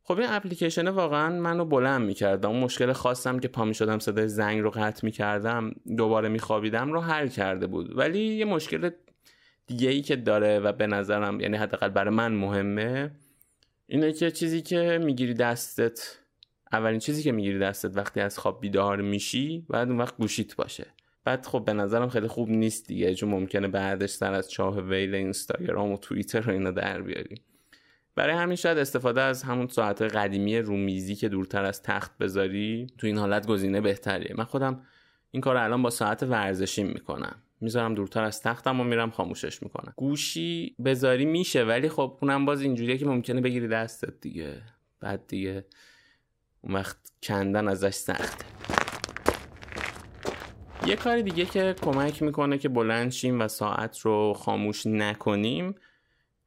خب 0.08 0.20
این 0.20 0.30
اپلیکیشن 0.30 0.88
واقعا 0.88 1.40
منو 1.40 1.66
بلند 1.66 2.02
می‌کرد 2.02 2.46
اون 2.46 2.60
مشکل 2.60 2.94
خاصم 2.94 3.40
که 3.40 3.48
پا 3.48 3.66
می‌شدم 3.66 4.00
صدای 4.00 4.28
زنگ 4.28 4.62
رو 4.62 4.70
قطع 4.70 5.06
می‌کردم 5.06 5.72
دوباره 5.98 6.30
میخوابیدم 6.30 6.94
رو 6.94 7.02
حل 7.02 7.28
کرده 7.28 7.68
بود. 7.68 7.98
ولی 7.98 8.20
یه 8.20 8.46
مشکل 8.46 8.90
دیگه 9.68 9.90
ای 9.90 10.02
که 10.02 10.16
داره 10.16 10.60
و 10.60 10.72
به 10.72 10.88
نظرم 10.88 11.40
یعنی 11.40 11.58
حداقل 11.58 11.90
برای 11.90 12.14
من 12.14 12.34
مهمه 12.34 13.12
اینه 13.88 14.14
که 14.14 14.32
چیزی 14.32 14.62
که 14.62 15.00
می‌گیری 15.04 15.34
دستت 15.34 16.18
اولین 16.72 17.00
چیزی 17.00 17.24
که 17.24 17.32
می‌گیری 17.32 17.60
دستت 17.60 17.98
وقتی 17.98 18.22
از 18.22 18.40
خواب 18.40 18.62
بیدار 18.62 19.02
میشی 19.02 19.66
بعد 19.70 19.90
اون 19.90 19.98
وقت 19.98 20.18
گوشیت 20.18 20.56
باشه. 20.56 20.86
بعد 21.24 21.46
خب 21.46 21.64
به 21.66 21.74
نظرم 21.74 22.10
خیلی 22.10 22.28
خوب 22.28 22.50
نیست 22.50 22.88
دیگه 22.88 23.16
چون 23.16 23.30
ممکنه 23.30 23.68
بعدش 23.68 24.10
سر 24.10 24.34
از 24.34 24.52
چاه 24.52 24.82
ویل 24.82 25.16
اینستاگرام 25.16 25.92
و 25.92 25.98
توییتر 25.98 26.42
رو 26.42 26.54
اینا 26.54 26.72
در 26.72 27.02
بیاری. 27.02 27.36
برای 28.16 28.36
همین 28.36 28.56
شاید 28.56 28.78
استفاده 28.78 29.22
از 29.22 29.44
همون 29.44 29.68
ساعت 29.68 30.02
قدیمی 30.02 30.58
رومیزی 30.58 31.16
که 31.16 31.30
دورتر 31.30 31.66
از 31.66 31.84
تخت 31.84 32.18
بذاری 32.18 32.88
تو 32.98 33.08
این 33.08 33.18
حالت 33.18 33.48
گزینه 33.48 33.82
بهتریه. 33.82 34.34
من 34.38 34.44
خودم 34.44 34.82
این 35.32 35.42
کار 35.42 35.58
الان 35.58 35.82
با 35.82 35.90
ساعت 35.90 36.24
ورزشی 36.24 36.84
می‌کنم. 36.84 37.36
می‌ذارم 37.62 37.96
دورتر 37.96 38.24
از 38.24 38.42
تختم 38.42 38.80
و 38.80 38.84
میرم 38.84 39.10
خاموشش 39.10 39.64
می‌کنم. 39.64 39.94
گوشی 39.96 40.76
بذاری 40.86 41.26
میشه 41.26 41.64
ولی 41.64 41.90
خب 41.90 42.18
اونم 42.22 42.46
باز 42.46 42.62
اینجوریه 42.62 42.98
که 42.98 43.06
ممکنه 43.06 43.42
بگیری 43.42 43.68
دستت 43.68 44.22
دیگه. 44.22 44.62
بعد 45.00 45.28
دیگه 45.28 45.66
اون 46.62 46.74
وقت 46.74 46.98
کندن 47.24 47.68
ازش 47.68 47.94
سخته. 47.94 48.46
یه 50.88 50.96
کار 50.96 51.22
دیگه 51.22 51.46
که 51.46 51.76
کمک 51.82 52.24
می‌کنه 52.24 52.58
که 52.58 52.70
بلند 52.70 53.12
شیم 53.12 53.42
و 53.42 53.48
ساعت 53.48 54.00
رو 54.00 54.34
خاموش 54.34 54.86
نکنیم 54.86 55.76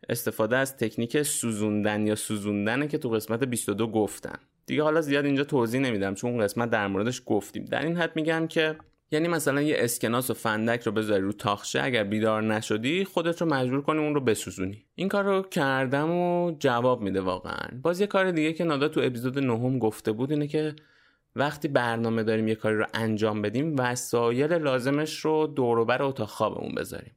استفاده 0.08 0.56
از 0.56 0.76
تکنیک 0.76 1.22
سوزوندن 1.22 2.06
یا 2.06 2.14
سوزوندنه 2.14 2.88
که 2.88 2.98
تو 2.98 3.08
قسمت 3.08 3.44
22 3.44 3.86
گفتم. 3.86 4.38
دیگه 4.66 4.82
حالا 4.82 5.00
زیاد 5.00 5.24
اینجا 5.24 5.44
توضیح 5.44 5.80
نمیدم 5.80 6.14
چون 6.14 6.30
اون 6.30 6.44
قسمت 6.44 6.70
در 6.70 6.86
موردش 6.86 7.22
گفتیم. 7.26 7.64
در 7.64 7.82
این 7.82 7.96
حد 7.96 8.16
میگم 8.16 8.46
که 8.46 8.76
یعنی 9.10 9.28
مثلا 9.28 9.62
یه 9.62 9.76
اسکناس 9.78 10.30
و 10.30 10.34
فندک 10.34 10.82
رو 10.82 10.92
بذاری 10.92 11.22
رو 11.22 11.32
تاخشه 11.32 11.82
اگر 11.82 12.04
بیدار 12.04 12.42
نشدی 12.42 13.04
خودت 13.04 13.40
رو 13.40 13.54
مجبور 13.54 13.82
کنی 13.82 13.98
اون 13.98 14.14
رو 14.14 14.20
بسوزونی. 14.20 14.84
این 14.94 15.08
کار 15.08 15.24
رو 15.24 15.42
کردم 15.42 16.10
و 16.10 16.52
جواب 16.58 17.02
میده 17.02 17.20
واقعا. 17.20 17.68
باز 17.82 18.00
یه 18.00 18.06
کار 18.06 18.30
دیگه 18.30 18.52
که 18.52 18.64
نادا 18.64 18.88
تو 18.88 19.00
اپیزود 19.00 19.38
نهم 19.38 19.78
گفته 19.78 20.12
بود 20.12 20.30
اینه 20.30 20.46
که 20.46 20.74
وقتی 21.36 21.68
برنامه 21.68 22.22
داریم 22.22 22.48
یه 22.48 22.54
کاری 22.54 22.76
رو 22.76 22.86
انجام 22.94 23.42
بدیم 23.42 23.74
وسایل 23.78 24.52
لازمش 24.52 25.18
رو 25.18 25.46
دوروبر 25.46 26.02
اتاق 26.02 26.28
خوابمون 26.28 26.74
بذاریم. 26.74 27.12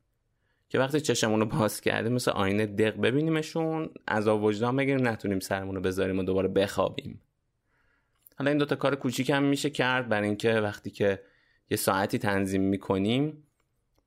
که 0.72 0.80
وقتی 0.80 1.02
چشمون 1.02 1.40
رو 1.40 1.46
باز 1.46 1.82
کردیم 1.82 2.14
مثل 2.14 2.32
آینه 2.32 2.66
دق 2.66 3.02
ببینیمشون 3.02 3.90
از 4.08 4.28
وجدان 4.28 4.76
بگیریم 4.76 5.08
نتونیم 5.08 5.40
سرمون 5.40 5.76
رو 5.76 5.82
بذاریم 5.82 6.20
و 6.20 6.24
دوباره 6.24 6.48
بخوابیم. 6.48 7.22
حالا 8.36 8.52
این 8.52 8.58
دوتا 8.58 8.76
کار 8.76 8.96
کوچیک 8.96 9.30
هم 9.30 9.44
میشه 9.44 9.70
کرد 9.70 10.10
برای 10.10 10.28
اینکه 10.28 10.54
وقتی 10.54 10.90
که 10.90 11.22
یه 11.70 11.78
ساعتی 11.78 12.18
تنظیم 12.18 12.62
می‌کنیم 12.62 13.44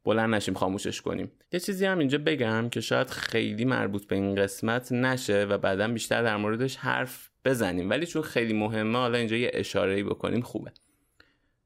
بلند 0.04 0.34
نشیم 0.34 0.54
خاموشش 0.54 1.00
کنیم. 1.00 1.32
یه 1.52 1.60
چیزی 1.60 1.86
هم 1.86 1.98
اینجا 1.98 2.18
بگم 2.18 2.68
که 2.68 2.80
شاید 2.80 3.10
خیلی 3.10 3.64
مربوط 3.64 4.06
به 4.06 4.16
این 4.16 4.34
قسمت 4.34 4.92
نشه 4.92 5.44
و 5.44 5.58
بعدا 5.58 5.88
بیشتر 5.88 6.22
در 6.22 6.36
موردش 6.36 6.76
حرف 6.76 7.30
بزنیم. 7.44 7.90
ولی 7.90 8.06
چون 8.06 8.22
خیلی 8.22 8.52
مهمه 8.52 8.98
حالا 8.98 9.18
اینجا 9.18 9.36
یه 9.36 9.50
اشاره 9.54 10.04
بکنیم 10.04 10.40
خوبه. 10.40 10.72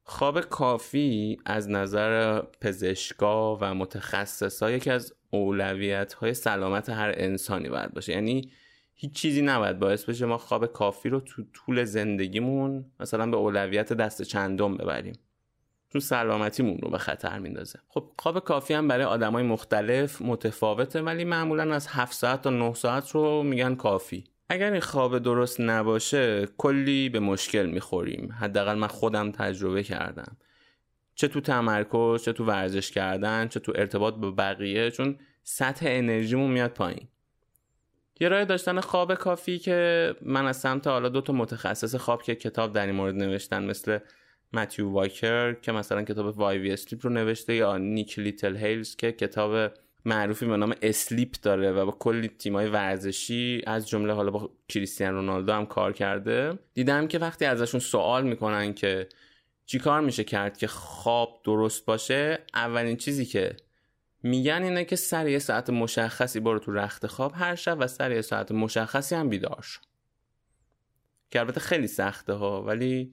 خواب 0.09 0.41
کافی 0.41 1.37
از 1.45 1.69
نظر 1.69 2.41
پزشکا 2.41 3.55
و 3.55 3.75
متخصصا 3.75 4.71
یکی 4.71 4.89
از 4.89 5.13
اولویت 5.29 6.13
های 6.13 6.33
سلامت 6.33 6.89
هر 6.89 7.13
انسانی 7.17 7.69
باید 7.69 7.93
باشه. 7.93 8.13
یعنی 8.13 8.51
هیچ 8.93 9.13
چیزی 9.13 9.41
نباید 9.41 9.79
باعث 9.79 10.05
بشه 10.05 10.25
ما 10.25 10.37
خواب 10.37 10.65
کافی 10.65 11.09
رو 11.09 11.19
تو 11.19 11.43
طول 11.53 11.83
زندگیمون 11.83 12.85
مثلا 12.99 13.31
به 13.31 13.37
اولویت 13.37 13.93
دست 13.93 14.21
چندم 14.21 14.77
ببریم. 14.77 15.13
چون 15.93 16.01
سلامتیمون 16.01 16.77
رو 16.77 16.89
به 16.89 16.97
خطر 16.97 17.39
میندازه. 17.39 17.79
خب 17.87 18.11
خواب 18.19 18.39
کافی 18.39 18.73
هم 18.73 18.87
برای 18.87 19.05
آدمای 19.05 19.43
مختلف 19.43 20.21
متفاوته 20.21 21.01
ولی 21.01 21.25
معمولا 21.25 21.73
از 21.75 21.87
7 21.87 22.13
ساعت 22.13 22.41
تا 22.41 22.49
9 22.49 22.73
ساعت 22.73 23.11
رو 23.11 23.43
میگن 23.43 23.75
کافی. 23.75 24.23
اگر 24.49 24.71
این 24.71 24.81
خواب 24.81 25.19
درست 25.19 25.61
نباشه 25.61 26.47
کلی 26.57 27.09
به 27.09 27.19
مشکل 27.19 27.65
می‌خوریم. 27.65 28.31
حداقل 28.31 28.75
من 28.75 28.87
خودم 28.87 29.31
تجربه 29.31 29.83
کردم. 29.83 30.37
چه 31.15 31.27
تو 31.27 31.41
تمرکز 31.41 32.23
چه 32.23 32.33
تو 32.33 32.45
ورزش 32.45 32.91
کردن 32.91 33.47
چه 33.47 33.59
تو 33.59 33.73
ارتباط 33.75 34.13
با 34.13 34.31
بقیه 34.31 34.91
چون 34.91 35.17
سطح 35.43 35.85
انرژیمون 35.89 36.51
میاد 36.51 36.71
پایین. 36.71 37.07
یه 38.19 38.29
راه 38.29 38.45
داشتن 38.45 38.79
خواب 38.79 39.15
کافی 39.15 39.59
که 39.59 40.15
من 40.21 40.45
از 40.45 40.57
سمت 40.57 40.87
حالا 40.87 41.09
دو 41.09 41.21
تا 41.21 41.33
متخصص 41.33 41.95
خواب 41.95 42.21
که 42.21 42.35
کتاب 42.35 42.73
در 42.73 42.85
این 42.85 42.95
مورد 42.95 43.15
نوشتن 43.15 43.63
مثل 43.63 43.99
متیو 44.53 44.89
واکر 44.89 45.53
که 45.53 45.71
مثلا 45.71 46.03
کتاب 46.03 46.37
Why 46.37 46.57
We 46.57 46.77
رو 47.01 47.09
نوشته 47.09 47.55
یا 47.55 47.77
نیک 47.77 48.19
لیتل 48.19 48.57
هیلز 48.57 48.95
که 48.95 49.11
کتاب 49.11 49.71
معروفی 50.05 50.45
به 50.45 50.57
نام 50.57 50.75
Sleep 50.81 51.35
داره 51.41 51.71
و 51.71 51.85
با 51.85 51.91
کلی 51.91 52.27
تیمای 52.27 52.67
ورزشی 52.67 53.61
از 53.67 53.89
جمله 53.89 54.13
حالا 54.13 54.31
با 54.31 54.49
کریستیان 54.67 55.13
رونالدو 55.13 55.53
هم 55.53 55.65
کار 55.65 55.93
کرده. 55.93 56.59
دیدم 56.73 57.07
که 57.07 57.19
وقتی 57.19 57.45
ازشون 57.45 57.79
سوال 57.79 58.23
می‌کنن 58.23 58.73
که 58.73 59.09
چی 59.65 59.79
کار 59.79 60.01
میشه 60.01 60.23
کرد 60.23 60.57
که 60.57 60.67
خواب 60.67 61.41
درست 61.43 61.85
باشه 61.85 62.39
اولین 62.53 62.97
چیزی 62.97 63.25
که 63.25 63.57
میگن 64.23 64.63
اینه 64.63 64.85
که 64.85 64.95
سر 64.95 65.27
یه 65.27 65.39
ساعت 65.39 65.69
مشخصی 65.69 66.39
برو 66.39 66.59
تو 66.59 66.71
رخت 66.71 67.07
خواب 67.07 67.31
هر 67.35 67.55
شب 67.55 67.77
و 67.79 67.87
سر 67.87 68.11
یه 68.11 68.21
ساعت 68.21 68.51
مشخصی 68.51 69.15
هم 69.15 69.29
بیدار 69.29 69.59
شو. 69.61 69.81
که 71.31 71.39
البته 71.39 71.59
خیلی 71.59 71.87
سخته 71.87 72.33
ها 72.33 72.63
ولی 72.63 73.11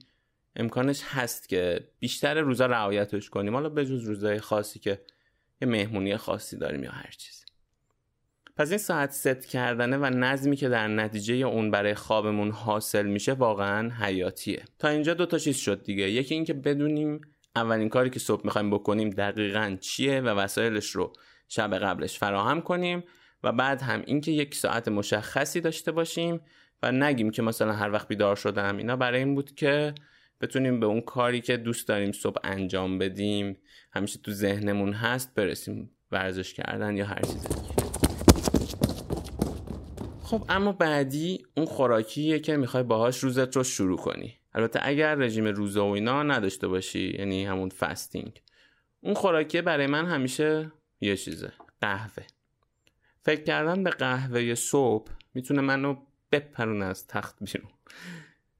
امکانش 0.55 1.01
هست 1.03 1.49
که 1.49 1.87
بیشتر 1.99 2.41
روزا 2.41 2.65
رعایتش 2.65 3.29
کنیم. 3.29 3.53
حالا 3.53 3.69
بجز 3.69 4.03
روزای 4.03 4.39
خاصی 4.39 4.79
که 4.79 5.01
یه 5.61 5.67
مهمونی 5.67 6.17
خاصی 6.17 6.57
داریم 6.57 6.83
یا 6.83 6.91
هر 6.91 7.11
چیز 7.17 7.45
پس 8.57 8.69
این 8.69 8.77
ساعت 8.77 9.11
ست 9.11 9.45
کردنه 9.45 9.97
و 9.97 10.05
نظمی 10.05 10.55
که 10.55 10.69
در 10.69 10.87
نتیجه 10.87 11.33
اون 11.33 11.71
برای 11.71 11.95
خوابمون 11.95 12.51
حاصل 12.51 13.05
میشه 13.05 13.33
واقعا 13.33 13.89
حیاتیه. 13.89 14.63
تا 14.79 14.87
اینجا 14.87 15.13
دو 15.13 15.25
تا 15.25 15.37
چیز 15.37 15.57
شد 15.57 15.83
دیگه. 15.83 16.09
یکی 16.09 16.35
اینکه 16.35 16.53
بدونیم 16.53 17.21
اولین 17.55 17.89
کاری 17.89 18.09
که 18.09 18.19
صبح 18.19 18.41
می‌خوایم 18.45 18.69
بکنیم 18.69 19.09
دقیقا 19.09 19.77
چیه 19.81 20.21
و 20.21 20.27
وسایلش 20.27 20.89
رو 20.89 21.13
شب 21.47 21.77
قبلش 21.77 22.19
فراهم 22.19 22.61
کنیم 22.61 23.03
و 23.43 23.51
بعد 23.51 23.81
هم 23.81 24.03
اینکه 24.05 24.31
یک 24.31 24.55
ساعت 24.55 24.87
مشخصی 24.87 25.61
داشته 25.61 25.91
باشیم 25.91 26.41
و 26.83 26.91
نگیم 26.91 27.31
که 27.31 27.41
مثلا 27.41 27.73
هر 27.73 27.91
وقت 27.91 28.07
بیدار 28.07 28.35
شدم 28.35 28.77
اینا 28.77 28.95
برای 28.95 29.19
این 29.19 29.35
بود 29.35 29.55
که 29.55 29.95
بتونیم 30.41 30.79
به 30.79 30.85
اون 30.85 31.01
کاری 31.01 31.41
که 31.41 31.57
دوست 31.57 31.87
داریم 31.87 32.11
صبح 32.11 32.41
انجام 32.43 32.97
بدیم 32.97 33.57
همیشه 33.93 34.19
تو 34.19 34.31
ذهنمون 34.31 34.93
هست 34.93 35.35
برسیم 35.35 35.91
ورزش 36.11 36.53
کردن 36.53 36.97
یا 36.97 37.05
هر 37.05 37.21
چیز 37.21 37.47
دیگه. 37.47 37.77
خب 40.23 40.45
اما 40.49 40.71
بعدی 40.71 41.45
اون 41.57 41.65
خوراکیه 41.65 42.39
که 42.39 42.57
می‌خوای 42.57 42.83
باهاش 42.83 43.19
روزت 43.19 43.55
رو 43.55 43.63
شروع 43.63 43.97
کنی. 43.97 44.33
البته 44.53 44.79
اگر 44.83 45.15
رژیم 45.15 45.45
روزه 45.45 45.79
و 45.79 45.83
اینا 45.83 46.23
نداشته 46.23 46.67
باشی 46.67 47.15
یعنی 47.19 47.45
همون 47.45 47.69
فستینگ. 47.69 48.41
اون 49.01 49.13
خوراکیه 49.13 49.61
برای 49.61 49.87
من 49.87 50.05
همیشه 50.05 50.71
یه 51.01 51.17
چیزه 51.17 51.51
قهوه. 51.81 52.23
فکر 53.21 53.43
کردن 53.43 53.83
به 53.83 53.89
قهوه 53.89 54.55
صبح 54.55 55.11
می‌تونه 55.33 55.61
منو 55.61 55.95
بپرونه 56.31 56.85
از 56.85 57.07
تخت 57.07 57.35
بیرون. 57.41 57.71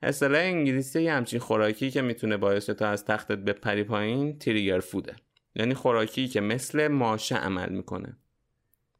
اصطلاح 0.02 0.42
انگلیسی 0.42 1.02
یه 1.02 1.14
همچین 1.14 1.40
خوراکی 1.40 1.92
که 1.92 2.02
می‌تونه 2.02 2.38
باعث 2.38 2.70
تو 2.70 2.86
از 2.86 3.06
تختت 3.06 3.38
بپری 3.38 3.84
پایین 3.84 4.40
تریگر 4.40 4.80
فوده. 4.80 5.16
یعنی 5.56 5.74
خوراکی 5.74 6.28
که 6.28 6.42
مثل 6.42 6.88
ماشه 6.88 7.36
عمل 7.36 7.70
می‌کنه. 7.70 8.18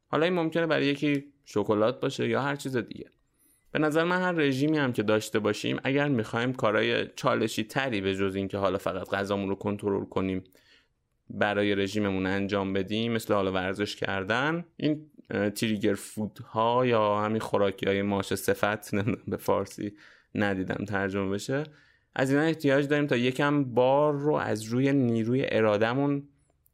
حالا 0.06 0.24
این 0.24 0.34
ممکنه 0.34 0.66
برای 0.66 0.86
یکی 0.86 1.24
شکلات 1.44 2.00
باشه 2.00 2.28
یا 2.28 2.42
هر 2.42 2.56
چیز 2.56 2.76
دیگه. 2.76 3.10
به 3.72 3.78
نظر 3.78 4.04
من 4.04 4.22
هر 4.22 4.32
رژیمی 4.32 4.78
هم 4.78 4.92
که 4.92 5.02
داشته 5.02 5.38
باشیم 5.38 5.80
اگر 5.84 6.08
می‌خوایم 6.08 6.52
کارهای 6.52 7.06
چالشی 7.16 7.64
تری 7.64 8.00
به 8.00 8.14
جز 8.14 8.34
اینکه 8.34 8.58
حالا 8.58 8.78
فقط 8.78 9.08
غذامون 9.10 9.48
رو 9.48 9.54
کنترل 9.54 10.04
کنیم 10.04 10.44
برای 11.30 11.74
رژیممون 11.74 12.26
انجام 12.26 12.72
بدیم 12.72 13.12
مثل 13.12 13.34
حالا 13.34 13.52
ورزش 13.52 13.96
کردن 13.96 14.64
این 14.76 15.10
تریگر 15.54 15.94
فود 15.94 16.38
ها 16.38 16.86
یا 16.86 17.18
همین 17.18 17.40
خوراکی 17.40 17.86
های 17.86 18.02
ماشه 18.02 18.36
صفت 18.36 18.94
به 19.28 19.36
فارسی 19.36 19.92
ندیدم 20.34 20.84
ترجمه 20.84 21.30
بشه. 21.30 21.64
از 22.14 22.30
اینا 22.30 22.42
احتیاج 22.42 22.88
داریم 22.88 23.06
تا 23.06 23.16
یکم 23.16 23.64
بار 23.64 24.14
رو 24.14 24.34
از 24.34 24.62
روی 24.62 24.92
نیروی 24.92 25.46
ارادهمون 25.48 26.28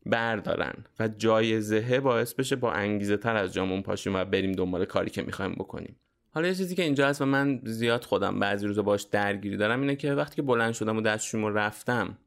بردارن 0.06 0.74
و 1.00 1.08
جایزه 1.08 2.00
باعث 2.00 2.34
بشه 2.34 2.56
با 2.56 2.72
انگیزه 2.72 3.16
تر 3.16 3.36
از 3.36 3.54
جامون 3.54 3.82
پاشیم 3.82 4.14
و 4.14 4.24
بریم 4.24 4.52
دنبال 4.52 4.84
کاری 4.84 5.10
که 5.10 5.22
می‌خوایم 5.22 5.52
بکنیم. 5.52 5.96
حالا 6.30 6.48
یه 6.48 6.54
چیزی 6.54 6.74
که 6.74 6.82
اینجا 6.82 7.08
هست 7.08 7.22
و 7.22 7.26
من 7.26 7.60
زیاد 7.64 8.04
خودم 8.04 8.38
بعضی 8.40 8.66
روزا 8.66 8.82
باش 8.82 9.02
درگیری 9.02 9.56
دارم 9.56 9.80
اینه 9.80 9.96
که 9.96 10.12
وقتی 10.14 10.36
که 10.36 10.42
بلند 10.42 10.72
شدم 10.72 10.96
و 10.96 11.00
دستشویمو 11.00 11.50
رفتم 11.50 12.18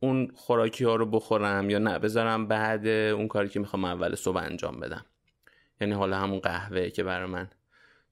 اون 0.00 0.30
خوراکی 0.34 0.84
ها 0.84 0.96
رو 0.96 1.06
بخورم 1.06 1.70
یا 1.70 1.78
نه 1.78 1.98
بذارم 1.98 2.46
بعد 2.46 2.86
اون 2.86 3.28
کاری 3.28 3.48
که 3.48 3.60
می‌خوام 3.60 3.84
اول 3.84 4.14
صبح 4.14 4.36
انجام 4.36 4.80
بدم. 4.80 5.04
یعنی 5.80 5.94
حالا 5.94 6.18
همون 6.18 6.38
قهوه 6.38 6.90
که 6.90 7.02
برای 7.04 7.30
من 7.30 7.48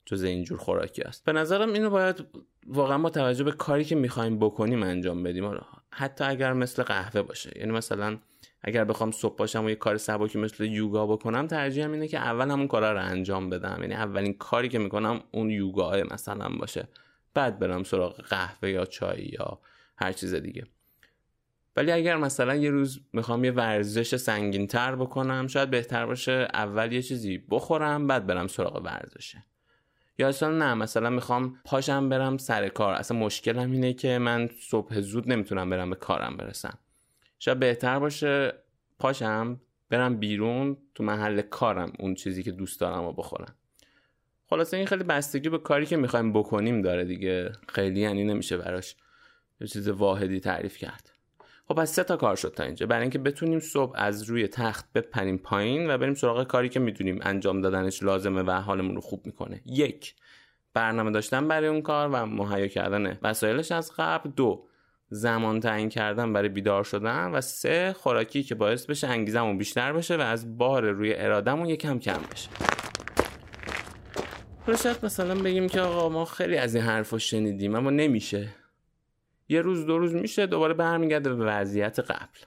جز 0.06 0.22
اینجور 0.22 0.58
خوراکی 0.58 1.02
است. 1.02 1.25
به 1.25 1.32
نظرم 1.32 1.72
اینو 1.72 1.90
باید 1.90 2.25
واقعا 2.66 2.98
با 2.98 3.10
توجه 3.10 3.44
به 3.44 3.52
کاری 3.52 3.84
که 3.84 3.94
می‌خوایم 3.94 4.38
بکنیم 4.38 4.82
انجام 4.82 5.22
بدیم. 5.22 5.60
حتی 5.90 6.25
اگر 6.25 6.52
مثل 6.52 6.82
قهوه 6.82 7.22
باشه. 7.22 7.58
یعنی 7.58 7.72
مثلا 7.72 8.18
اگر 8.62 8.84
بخوام 8.84 9.10
صبح 9.10 9.36
باشم 9.36 9.64
و 9.64 9.68
یه 9.68 9.75
کار 9.75 9.96
سبکی 9.96 10.38
مثل 10.38 10.64
یوگا 10.64 11.06
بکنم 11.06 11.46
ترجیحم 11.46 11.92
اینه 11.92 12.08
که 12.08 12.18
اول 12.18 12.50
همون 12.50 12.68
کارا 12.68 12.92
رو 12.92 13.00
انجام 13.00 13.50
بدم. 13.50 13.78
یعنی 13.80 13.94
اولین 13.94 14.34
کاری 14.34 14.68
که 14.68 14.78
می‌کنم 14.78 15.20
اون 15.32 15.50
یوگا 15.50 15.96
مثلا 16.10 16.48
باشه. 16.48 16.88
بعد 17.34 17.58
برم 17.58 17.82
سراغ 17.82 18.20
قهوه 18.20 18.70
یا 18.70 18.84
چای 18.84 19.30
یا 19.32 19.60
هر 19.98 20.12
چیز 20.12 20.34
دیگه. 20.34 20.66
ولی 21.76 21.92
اگر 21.92 22.16
مثلا 22.16 22.54
یه 22.54 22.70
روز 22.70 23.00
می‌خوام 23.12 23.44
یه 23.44 23.52
ورزش 23.52 24.16
سنگین 24.16 24.66
تر 24.66 24.96
بکنم 24.96 25.46
شاید 25.46 25.70
بهتر 25.70 26.06
باشه 26.06 26.48
اول 26.54 26.92
یه 26.92 27.02
چیزی 27.02 27.38
بخورم 27.50 28.06
بعد 28.06 28.26
برم 28.26 28.46
سراغ 28.46 28.82
ورزشه. 28.84 29.44
یا 30.18 30.28
اصلا 30.28 30.50
نه 30.50 30.75
مثلا 30.75 31.11
می‌خوام 31.11 31.60
پاشم 31.64 32.08
برم 32.08 32.36
سر 32.36 32.69
کار. 32.69 32.95
اصلا 32.95 33.19
مشکلم 33.19 33.73
اینه 33.73 33.93
که 33.93 34.19
من 34.19 34.50
صبح 34.60 35.00
زود 35.00 35.32
نمی‌تونم 35.32 35.71
برم 35.71 35.90
به 35.90 35.97
کارم 35.97 36.36
برسم. 36.36 36.78
شاید 37.38 37.58
بهتر 37.58 37.99
باشه 37.99 38.52
پاشم 38.99 39.60
برم 39.90 40.17
بیرون 40.17 40.76
تو 40.95 41.04
محل 41.04 41.40
کارم 41.40 41.93
اون 41.99 42.14
چیزی 42.14 42.43
که 42.43 42.52
دوست 42.52 42.80
دارم 42.80 43.04
و 43.04 43.12
بخورم. 43.12 43.54
خلاصه 44.50 44.76
این 44.76 44.86
خیلی 44.86 45.04
بستگی 45.04 45.49
به 45.49 45.58
کاری 45.58 45.86
که 45.86 45.97
می‌خوایم 45.97 46.32
بکنیم 46.32 46.82
داره 46.82 47.04
دیگه. 47.04 47.52
خیلی 47.69 48.00
یعنی 48.00 48.25
نمیشه 48.25 48.56
براش 48.56 48.97
یه 49.60 49.67
چیز 49.67 49.88
واحدی 49.88 50.40
تعریف 50.40 50.76
کرد. 50.76 51.15
خب 51.68 51.78
از 51.78 51.90
سه 51.90 52.04
تا 52.04 52.16
کار 52.16 52.36
شد 52.36 52.54
تا 52.56 52.62
اینجا. 52.62 52.86
برای 52.86 53.02
اینکه 53.02 53.18
بتونیم 53.18 53.60
صبح 53.60 53.92
از 53.94 54.22
روی 54.22 54.48
تخت 54.48 54.92
بپریم 54.94 55.38
پایین 55.38 55.90
و 55.90 55.98
بریم 55.98 56.14
سراغ 56.14 56.46
کاری 56.46 56.68
که 56.68 56.80
می‌دونیم 56.80 57.18
انجام 57.22 57.60
دادنش 57.60 58.02
لازمه 58.02 58.42
و 58.42 58.50
حالمون 58.50 58.94
رو 58.94 59.00
خوب 59.00 59.26
می‌کنه. 59.26 59.60
یک 59.66 60.14
برنامه 60.74 61.10
داشتن 61.10 61.48
برای 61.48 61.68
اون 61.68 61.82
کار 61.82 62.08
و 62.12 62.26
مهیا 62.26 62.66
کردن 62.66 63.18
وسایلش 63.22 63.72
از 63.72 63.92
قبل. 63.98 64.30
دو 64.30 64.66
زمان 65.10 65.60
تعیین 65.60 65.88
کردن 65.88 66.32
برای 66.32 66.48
بیدار 66.48 66.84
شدن. 66.84 67.30
و 67.30 67.40
سه 67.40 67.92
خوراکی 67.98 68.42
که 68.42 68.54
باعث 68.54 68.86
بشه 68.86 69.06
انگیزمون 69.06 69.58
بیشتر 69.58 69.92
بشه 69.92 70.16
و 70.16 70.20
از 70.20 70.58
بار 70.58 70.90
روی 70.90 71.14
ارادمون 71.14 71.66
یکم 71.66 71.98
کم 71.98 72.20
بشه. 72.32 72.48
شاید 74.82 74.96
مثلا 75.02 75.34
بگیم 75.34 75.68
که 75.68 75.80
آقا 75.80 76.08
ما 76.08 76.24
خیلی 76.24 76.56
از 76.56 76.74
این 76.74 76.84
حرفا 76.84 77.18
شنیدیم 77.18 77.74
اما 77.74 77.90
نمیشه. 77.90 78.48
یه 79.49 79.61
روز 79.61 79.87
دو 79.87 79.99
روز 79.99 80.15
میشه 80.15 80.47
دوباره 80.47 80.75
برمیگرده 80.75 81.35
به 81.35 81.45
وضعیت 81.45 81.99
قبل. 82.00 82.39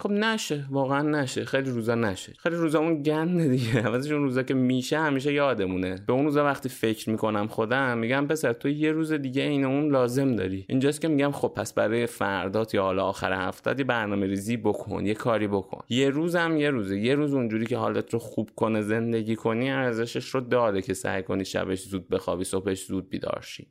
خب 0.00 0.10
نشه 0.10 0.64
واقعا 0.70 1.02
نشه. 1.02 1.44
خیلی 1.44 1.70
روزا 1.70 1.94
نشه. 1.94 2.32
خیلی 2.38 2.56
روزا 2.56 2.78
اون 2.78 3.02
گنده 3.02 3.48
دیگه. 3.48 3.80
عوضش 3.86 4.12
اون 4.12 4.22
روزا 4.22 4.42
که 4.42 4.54
میشه 4.54 4.98
همیشه 4.98 5.32
یادمونه. 5.32 5.96
به 6.06 6.12
اون 6.12 6.24
روزا 6.24 6.44
وقتی 6.44 6.68
فکر 6.68 7.10
می‌کنم 7.10 7.46
خودم 7.46 7.98
میگم 7.98 8.26
پسر 8.26 8.52
تو 8.52 8.68
یه 8.68 8.92
روز 8.92 9.12
دیگه 9.12 9.42
این 9.42 9.64
اون 9.64 9.90
لازم 9.90 10.36
داری. 10.36 10.64
اینجاست 10.68 11.00
که 11.00 11.08
میگم 11.08 11.32
خب 11.32 11.48
پس 11.48 11.72
برای 11.72 12.06
فردات 12.06 12.74
یا 12.74 12.82
حالا 12.82 13.04
آخر 13.04 13.32
هفته 13.32 13.74
یه 13.78 13.84
برنامه 13.84 14.26
ریزی 14.26 14.56
بکن 14.56 15.06
یه 15.06 15.14
کاری 15.14 15.48
بکن. 15.48 15.84
یه 15.88 16.10
روزم 16.10 16.56
یه 16.56 16.70
روزه. 16.70 17.00
یه 17.00 17.14
روز 17.14 17.34
اونجوری 17.34 17.66
که 17.66 17.76
حالت 17.76 18.12
رو 18.12 18.18
خوب 18.18 18.50
کنه 18.56 18.82
زندگی 18.82 19.36
کنی 19.36 19.70
ارزشش 19.70 20.28
رو 20.28 20.40
داره 20.40 20.82
که 20.82 20.94
سعی 20.94 21.22
کنی 21.22 21.44
شبش 21.44 21.82
زود 21.82 22.08
بخوابی 22.08 22.44
صبحش 22.44 22.84
زود 22.84 23.08
بیدار 23.08 23.40
شی. 23.42 23.66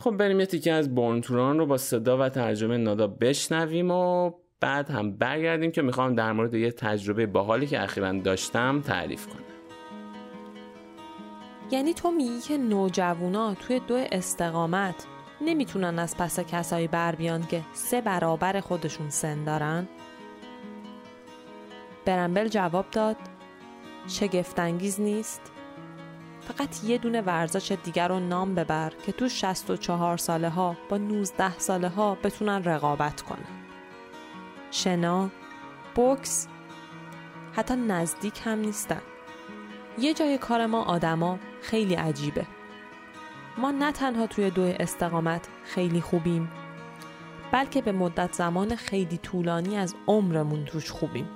خب 0.00 0.16
بریم 0.16 0.40
یه 0.40 0.46
تیکه 0.46 0.72
از 0.72 0.94
بورنتوران 0.94 1.58
رو 1.58 1.66
با 1.66 1.76
صدا 1.76 2.18
و 2.18 2.28
ترجمه 2.28 2.76
نادا 2.76 3.06
بشنویم 3.06 3.90
و 3.90 4.32
بعد 4.60 4.90
هم 4.90 5.12
برگردیم 5.16 5.72
که 5.72 5.82
می‌خوام 5.82 6.14
در 6.14 6.32
مورد 6.32 6.54
یه 6.54 6.72
تجربه 6.72 7.26
باحالی 7.26 7.66
که 7.66 7.82
اخیرا 7.82 8.12
داشتم 8.12 8.80
تعریف 8.80 9.26
کنم 9.26 9.44
یعنی 11.70 11.94
تو 11.94 12.10
میگی 12.10 12.40
که 12.40 12.58
نوجوانا 12.58 13.54
توی 13.54 13.80
دو 13.80 14.04
استقامت 14.12 15.06
نمی‌تونن 15.40 15.98
از 15.98 16.16
پس 16.16 16.40
کسایی 16.40 16.88
بر 16.88 17.14
بیان 17.14 17.46
که 17.46 17.62
سه 17.72 18.00
برابر 18.00 18.60
خودشون 18.60 19.10
سن 19.10 19.44
دارن؟ 19.44 19.88
برمبل 22.04 22.48
جواب 22.48 22.86
داد 22.90 23.16
شگفتانگیز 24.06 25.00
نیست 25.00 25.57
فقط 26.48 26.84
یه 26.84 26.98
دونه 26.98 27.20
ورزش 27.20 27.72
دیگر 27.84 28.08
رو 28.08 28.20
نام 28.20 28.54
ببر 28.54 28.92
که 29.06 29.12
تو 29.12 29.28
64 29.28 30.16
ساله 30.16 30.48
ها 30.48 30.76
با 30.88 30.96
19 30.96 31.58
ساله 31.58 31.88
ها 31.88 32.14
بتونن 32.14 32.64
رقابت 32.64 33.22
کنن. 33.22 33.48
شنا 34.70 35.30
بوکس 35.94 36.48
حتی 37.52 37.76
نزدیک 37.76 38.40
هم 38.44 38.58
نیستن. 38.58 39.00
یه 39.98 40.14
جای 40.14 40.38
کار 40.38 40.66
ما 40.66 40.84
آدما 40.84 41.38
خیلی 41.62 41.94
عجیبه. 41.94 42.46
ما 43.58 43.70
نه 43.70 43.92
تنها 43.92 44.26
توی 44.26 44.50
دو 44.50 44.62
استقامت 44.62 45.48
خیلی 45.64 46.00
خوبیم 46.00 46.50
بلکه 47.52 47.82
به 47.82 47.92
مدت 47.92 48.32
زمان 48.32 48.76
خیلی 48.76 49.18
طولانی 49.18 49.76
از 49.76 49.94
عمرمون 50.06 50.64
توش 50.64 50.90
خوبیم. 50.90 51.28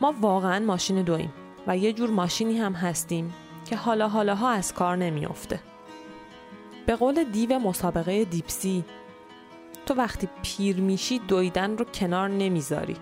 ما 0.00 0.14
واقعا 0.20 0.64
ماشین 0.64 1.02
دویم 1.02 1.32
و 1.66 1.76
یه 1.76 1.92
جور 1.92 2.10
ماشینی 2.10 2.58
هم 2.58 2.72
هستیم 2.72 3.34
که 3.64 3.76
حالا 3.76 4.08
حالاها 4.08 4.50
از 4.50 4.74
کار 4.74 4.96
نمیافته. 4.96 5.60
به 6.86 6.96
قول 6.96 7.24
دیو 7.24 7.58
مسابقه 7.58 8.24
دیپسی 8.24 8.84
تو 9.86 9.94
وقتی 9.94 10.28
پیر 10.42 10.76
میشی 10.80 11.18
دویدن 11.18 11.76
رو 11.76 11.84
کنار 11.84 12.28
نمی‌ذاری 12.28 12.96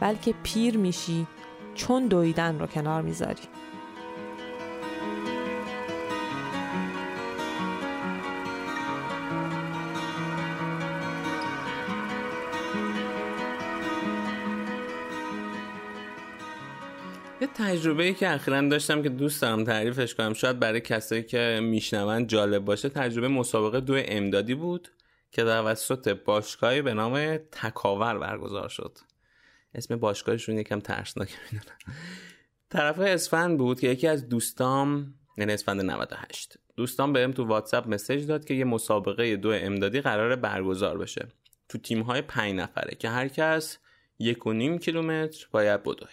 بلکه 0.00 0.34
پیر 0.42 0.76
میشی 0.76 1.26
چون 1.74 2.06
دویدن 2.06 2.58
رو 2.58 2.66
کنار 2.66 3.02
می‌ذاری 3.02 3.42
تجربه 17.58 18.02
ای 18.02 18.14
که 18.14 18.30
اخیرا 18.30 18.68
داشتم 18.68 19.02
که 19.02 19.08
دوست 19.08 19.42
دارم 19.42 19.64
تعریفش 19.64 20.14
کنم 20.14 20.32
شاید 20.32 20.58
برای 20.58 20.80
کسایی 20.80 21.22
که 21.22 21.60
میشنون 21.62 22.26
جالب 22.26 22.64
باشه 22.64 22.88
تجربه 22.88 23.28
مسابقه 23.28 23.80
دو 23.80 23.94
امدادی 23.98 24.54
بود 24.54 24.88
که 25.30 25.42
توسط 25.42 26.08
باشگاهی 26.08 26.82
به 26.82 26.94
نام 26.94 27.36
تکاور 27.36 28.18
برگزار 28.18 28.68
شد. 28.68 28.98
اسم 29.74 29.96
باشگاهشون 29.96 30.58
یکم 30.58 30.80
ترسناک 30.80 31.28
می‌دونم. 31.52 31.76
طرف 32.70 32.98
اسفند 32.98 33.58
بود 33.58 33.80
که 33.80 33.88
یکی 33.88 34.06
از 34.06 34.28
دوستام 34.28 35.14
یعنی 35.38 35.52
اسفند 35.52 35.80
98 35.80 36.58
دوستان 36.76 37.12
بهم 37.12 37.32
تو 37.32 37.44
واتساپ 37.44 37.88
مسیج 37.88 38.26
داد 38.26 38.44
که 38.44 38.54
یه 38.54 38.64
مسابقه 38.64 39.36
دو 39.36 39.50
امدادی 39.52 40.00
قرار 40.00 40.36
برگزار 40.36 40.98
بشه. 40.98 41.28
تو 41.68 41.78
تیم 41.78 42.02
های 42.02 42.22
پنج 42.22 42.54
نفره 42.54 42.94
که 42.94 43.08
هر 43.08 43.28
کس 43.28 43.78
یک 44.18 44.46
و 44.46 44.52
نیم 44.52 44.78
کیلومتر 44.78 45.46
باید 45.50 45.82
بدوه. 45.82 46.08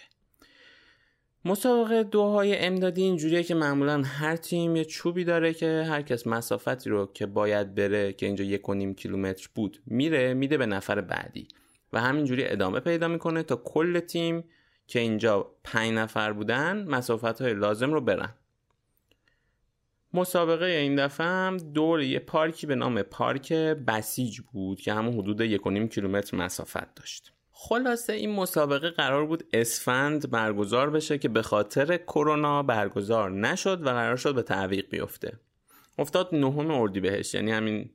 مسابقه 1.46 2.02
دوهای 2.02 2.58
امدادی 2.58 3.02
اینجوریه 3.02 3.42
که 3.42 3.54
معمولا 3.54 4.02
هر 4.02 4.36
تیم 4.36 4.76
یه 4.76 4.84
چوبی 4.84 5.24
داره 5.24 5.54
که 5.54 5.84
هر 5.88 6.02
کس 6.02 6.26
مسافتی 6.26 6.90
رو 6.90 7.06
که 7.14 7.26
باید 7.26 7.74
بره 7.74 8.12
که 8.12 8.26
اینجا 8.26 8.44
یک 8.44 8.68
و 8.68 8.74
نیم 8.74 8.94
کیلومتر 8.94 9.48
بود 9.54 9.82
میره 9.86 10.34
میده 10.34 10.58
به 10.58 10.66
نفر 10.66 11.00
بعدی. 11.00 11.48
و 11.92 12.00
همینجوری 12.00 12.44
ادامه 12.44 12.80
پیدا 12.80 13.08
می‌کنه 13.08 13.42
تا 13.42 13.56
کل 13.56 14.00
تیم 14.00 14.44
که 14.86 14.98
اینجا 14.98 15.50
پنج 15.64 15.92
نفر 15.92 16.32
بودن 16.32 16.84
مسافت 16.88 17.42
های 17.42 17.54
لازم 17.54 17.92
رو 17.92 18.00
برن. 18.00 18.34
مسابقه 20.12 20.64
این 20.64 20.96
دفعه 20.96 21.26
هم 21.26 21.56
دور 21.56 22.02
یه 22.02 22.18
پارکی 22.18 22.66
به 22.66 22.74
نام 22.74 23.02
پارک 23.02 23.52
بسیج 23.52 24.40
بود 24.40 24.80
که 24.80 24.92
همون 24.92 25.14
حدود 25.14 25.40
یک 25.40 25.66
و 25.66 25.70
نیم 25.70 25.88
کیلومتر 25.88 26.36
مسافت 26.36 26.94
داشت. 26.94 27.35
خلاصه 27.58 28.12
این 28.12 28.30
مسابقه 28.30 28.90
قرار 28.90 29.26
بود 29.26 29.44
اسفند 29.52 30.30
برگزار 30.30 30.90
بشه 30.90 31.18
که 31.18 31.28
به 31.28 31.42
خاطر 31.42 31.96
کرونا 31.96 32.62
برگزار 32.62 33.30
نشد 33.30 33.86
و 33.86 33.90
قرار 33.90 34.16
شد 34.16 34.34
به 34.34 34.42
تعویق 34.42 34.88
بیفته. 34.90 35.32
افتاد 35.98 36.34
نهم 36.34 36.70
اردیبهشت 36.70 37.34
یعنی 37.34 37.52
همین 37.52 37.90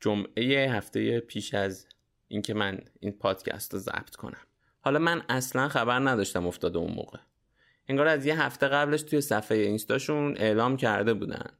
جمعه 0.00 0.70
هفته 0.72 1.20
پیش 1.20 1.54
از 1.54 1.86
اینکه 2.28 2.54
من 2.54 2.78
این 3.00 3.12
پادکست 3.12 3.74
رو 3.74 3.80
ضبط 3.80 4.16
کنم. 4.16 4.40
حالا 4.80 4.98
من 4.98 5.22
اصلا 5.28 5.68
خبر 5.68 5.98
نداشتم 5.98 6.46
افتاده 6.46 6.78
اون 6.78 6.92
موقع. 6.92 7.18
انگار 7.88 8.06
از 8.06 8.26
یه 8.26 8.42
هفته 8.42 8.68
قبلش 8.68 9.02
توی 9.02 9.20
صفحه 9.20 9.58
اینستاشون 9.58 10.36
اعلام 10.36 10.76
کرده 10.76 11.14
بودن. 11.14 11.50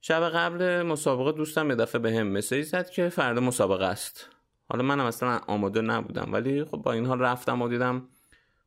شب 0.00 0.28
قبل 0.28 0.82
مسابقه 0.82 1.32
دوستم 1.32 1.70
یه 1.70 1.76
دفعه 1.76 2.00
به 2.00 2.12
هم 2.12 2.26
مسیج 2.26 2.64
زد 2.66 2.90
که 2.90 3.08
فردا 3.08 3.40
مسابقه 3.40 3.84
است. 3.84 4.37
حالا 4.68 4.82
منم 4.82 5.04
اصلا 5.04 5.40
آماده 5.46 5.80
نبودم 5.80 6.32
ولی 6.32 6.64
خب 6.64 6.76
با 6.76 6.92
این 6.92 7.06
حال 7.06 7.20
رفتم 7.20 7.62
و 7.62 7.68
دیدم 7.68 8.08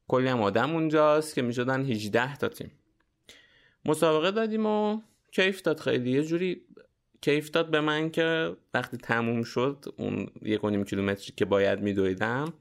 کلی 0.07 0.27
هم 0.27 0.41
آدم 0.41 0.71
اونجاست 0.71 1.35
که 1.35 1.41
می‌شدن 1.41 1.85
18 1.85 2.35
تا 2.35 2.49
تیم. 2.49 2.71
مسابقه 3.85 4.31
دادیم 4.31 4.65
و 4.65 5.01
کیف 5.31 5.61
داد 5.61 5.79
خیلی. 5.79 6.11
یه 6.11 6.23
جوری 6.23 6.61
کیف 7.21 7.51
داد 7.51 7.71
به 7.71 7.81
من 7.81 8.09
که 8.09 8.55
وقتی 8.73 8.97
تموم 8.97 9.43
شد 9.43 9.85
اون 9.97 10.27
یک 10.41 10.63
و 10.63 10.69
نیم 10.69 10.83
کیلومتری 10.83 11.33
که 11.37 11.45
باید 11.45 11.81
میدویدم 11.81 12.53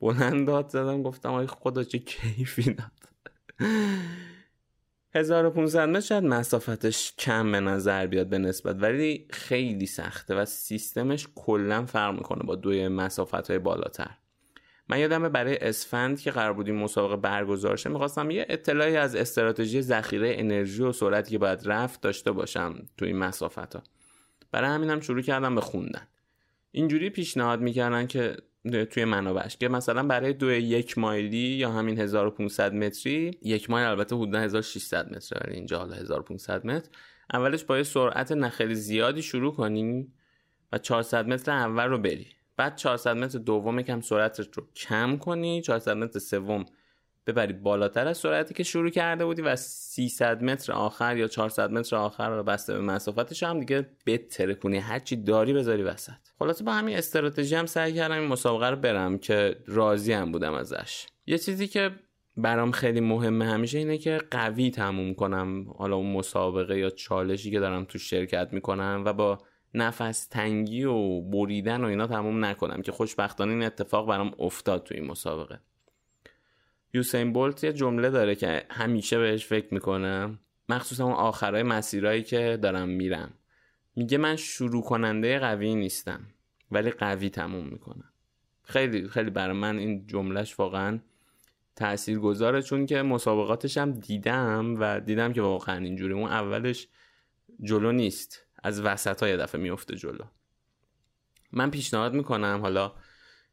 بلند 0.00 0.46
داد 0.46 0.68
زدم 0.68 1.02
گفتم 1.02 1.32
آی 1.32 1.46
خدا 1.46 1.84
چه 1.84 1.98
کیفی 1.98 2.62
داد. 2.72 2.92
1500 5.14 5.88
متر 5.88 6.00
شاید 6.00 6.24
مسافتش 6.24 7.14
کم 7.18 7.52
به 7.52 7.60
نظر 7.60 8.06
بیاد 8.06 8.26
به 8.26 8.38
نسبت 8.38 8.76
ولی 8.82 9.26
خیلی 9.30 9.86
سخته 9.86 10.34
و 10.34 10.44
سیستمش 10.44 11.28
کلا 11.34 11.86
فرق 11.86 12.14
می‌کنه 12.14 12.42
با 12.42 12.54
دوی 12.54 12.88
مسافت 12.88 13.50
های 13.50 13.58
بالاتر. 13.58 14.10
من 14.88 14.98
یادمه 14.98 15.28
برای 15.28 15.58
اسفند 15.58 16.20
که 16.20 16.30
قرار 16.30 16.52
بودیم 16.52 16.74
مسابقه 16.74 17.16
برگزار 17.16 17.76
شه 17.76 17.90
می‌خواستم 17.90 18.30
یه 18.30 18.46
اطلاعی 18.48 18.96
از 18.96 19.16
استراتژی 19.16 19.82
ذخیره 19.82 20.34
انرژی 20.38 20.82
و 20.82 20.92
سرعتی 20.92 21.30
که 21.30 21.38
باید 21.38 21.60
رفت 21.64 22.00
داشته 22.00 22.32
باشم 22.32 22.74
توی 22.96 23.08
این 23.08 23.18
مسافت 23.18 23.74
ها 23.76 23.82
برای 24.52 24.70
همینم 24.70 25.00
شروع 25.00 25.22
کردم 25.22 25.54
به 25.54 25.60
خوندن. 25.60 26.06
اینجوری 26.70 27.10
پیشنهاد 27.10 27.60
می‌کردن 27.60 28.06
که 28.06 28.36
توی 28.70 29.04
منابعش 29.04 29.56
که 29.56 29.68
مثلا 29.68 30.02
برای 30.02 30.32
دو 30.32 30.52
یک 30.52 30.98
مایلی 30.98 31.36
یا 31.36 31.70
همین 31.70 31.98
1500 31.98 32.74
متری 32.74 33.38
یک 33.42 33.70
مایل 33.70 33.86
البته 33.86 34.16
حدود 34.16 34.34
1600 34.34 35.14
متر 35.14 35.50
اینجا 35.50 35.78
حالا 35.78 35.94
1500 35.94 36.66
متر. 36.66 36.90
اولش 37.32 37.64
با 37.64 37.76
یه 37.76 37.82
سرعت 37.82 38.32
نخیلی 38.32 38.74
زیادی 38.74 39.22
شروع 39.22 39.54
کنی 39.54 40.12
و 40.72 40.78
400 40.78 41.28
متر 41.28 41.52
اول 41.52 41.84
رو 41.84 41.98
بری. 41.98 42.26
بعد 42.56 42.76
400 42.76 43.16
متر 43.16 43.38
دوم 43.38 43.82
کم 43.82 44.00
سرعتت 44.00 44.58
رو 44.58 44.66
کم 44.76 45.16
کنی 45.16 45.62
400 45.62 45.96
متر 45.96 46.18
سوم 46.18 46.64
ببری 47.26 47.52
بالاتر 47.52 48.08
از 48.08 48.18
سرعتی 48.18 48.54
که 48.54 48.62
شروع 48.62 48.90
کرده 48.90 49.24
بودی 49.24 49.42
و 49.42 49.56
300 49.56 50.42
متر 50.42 50.72
آخر 50.72 51.16
یا 51.16 51.28
400 51.28 51.70
متر 51.70 51.96
آخر 51.96 52.30
رو 52.30 52.42
بسته 52.42 52.74
به 52.74 52.80
مسافتش 52.80 53.42
هم 53.42 53.60
دیگه 53.60 53.86
بتره 54.06 54.54
کنی 54.54 54.78
هرچی 54.78 55.16
داری 55.16 55.52
بذاری 55.52 55.82
وسط. 55.82 56.12
خلاصه 56.38 56.64
با 56.64 56.72
همین 56.72 56.96
استراتژی 56.96 57.54
هم 57.54 57.66
سعی 57.66 57.92
کردم 57.92 58.18
این 58.18 58.28
مسابقه 58.28 58.70
رو 58.70 58.76
برم 58.76 59.18
که 59.18 59.56
راضی 59.66 60.12
هم 60.12 60.32
بودم 60.32 60.54
ازش. 60.54 61.06
یه 61.26 61.38
چیزی 61.38 61.66
که 61.66 61.90
برام 62.36 62.70
خیلی 62.70 63.00
مهمه 63.00 63.44
همیشه 63.44 63.78
اینه 63.78 63.98
که 63.98 64.20
قوی 64.30 64.70
تموم 64.70 65.14
کنم. 65.14 65.66
حالا 65.78 65.96
اون 65.96 66.12
مسابقه 66.12 66.78
یا 66.78 66.90
چالشی 66.90 67.50
که 67.50 67.60
دارم 67.60 67.84
تو 67.84 67.98
شرکت 67.98 68.48
می‌کنم 68.52 69.02
و 69.06 69.12
با 69.12 69.38
نفس 69.74 70.26
تنگی 70.26 70.84
و 70.84 71.20
بریدن 71.20 71.84
و 71.84 71.86
اینا 71.86 72.06
تموم 72.06 72.44
نکنم 72.44 72.82
که 72.82 72.92
خوشبختانه 72.92 73.52
این 73.52 73.62
اتفاق 73.62 74.08
برام 74.08 74.32
افتاد 74.38 74.82
تو 74.82 74.94
این 74.94 75.06
مسابقه. 75.06 75.60
یوسین 76.94 77.32
بولت 77.32 77.64
یه 77.64 77.72
جمله 77.72 78.10
داره 78.10 78.34
که 78.34 78.66
همیشه 78.70 79.18
بهش 79.18 79.46
فکر 79.46 79.74
می‌کنم. 79.74 80.38
مخصوصا 80.68 81.04
اون 81.04 81.14
آخرای 81.14 81.62
مسیرهایی 81.62 82.22
که 82.22 82.58
دارم 82.62 82.88
میرم. 82.88 83.34
میگه 83.96 84.18
من 84.18 84.36
شروع 84.36 84.82
کننده 84.82 85.38
قوی 85.38 85.74
نیستم 85.74 86.20
ولی 86.70 86.90
قوی 86.90 87.30
تموم 87.30 87.66
می‌کنم. 87.66 88.10
خیلی 88.62 89.08
خیلی 89.08 89.30
برای 89.30 89.56
من 89.56 89.78
این 89.78 90.06
جملهش 90.06 90.58
واقعا 90.58 90.98
تأثیر 91.76 92.18
گذاره 92.18 92.62
چون 92.62 92.86
که 92.86 93.02
مسابقاتش 93.02 93.78
هم 93.78 93.92
دیدم 93.92 94.74
و 94.80 95.00
دیدم 95.00 95.32
که 95.32 95.42
واقعا 95.42 95.78
اینجوری. 95.78 96.14
اون 96.14 96.30
اولش 96.30 96.88
جلو 97.62 97.92
نیست. 97.92 98.46
از 98.62 98.80
وسط 98.80 99.22
های 99.22 99.36
دفعه 99.36 99.60
میفته 99.60 99.96
جلو. 99.96 100.24
من 101.52 101.70
پیشنهاد 101.70 102.14
می‌کنم 102.14 102.58
حالا 102.62 102.92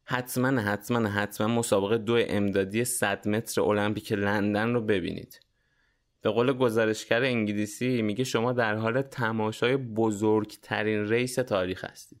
حتما 0.04 0.60
حتما 0.60 1.08
حتما 1.08 1.46
مسابقه 1.46 1.98
دو 1.98 2.18
امدادی 2.28 2.84
100 2.84 3.28
متر 3.28 3.60
المپیک 3.60 4.12
لندن 4.12 4.74
رو 4.74 4.80
ببینید. 4.80 5.40
به 6.22 6.30
قول 6.30 6.52
گزارشگر 6.52 7.22
انگلیسی 7.22 8.02
میگه 8.02 8.24
شما 8.24 8.52
در 8.52 8.74
حال 8.74 9.02
تماشای 9.02 9.76
بزرگترین 9.76 11.08
ریس 11.08 11.34
تاریخ 11.34 11.84
هستید. 11.84 12.20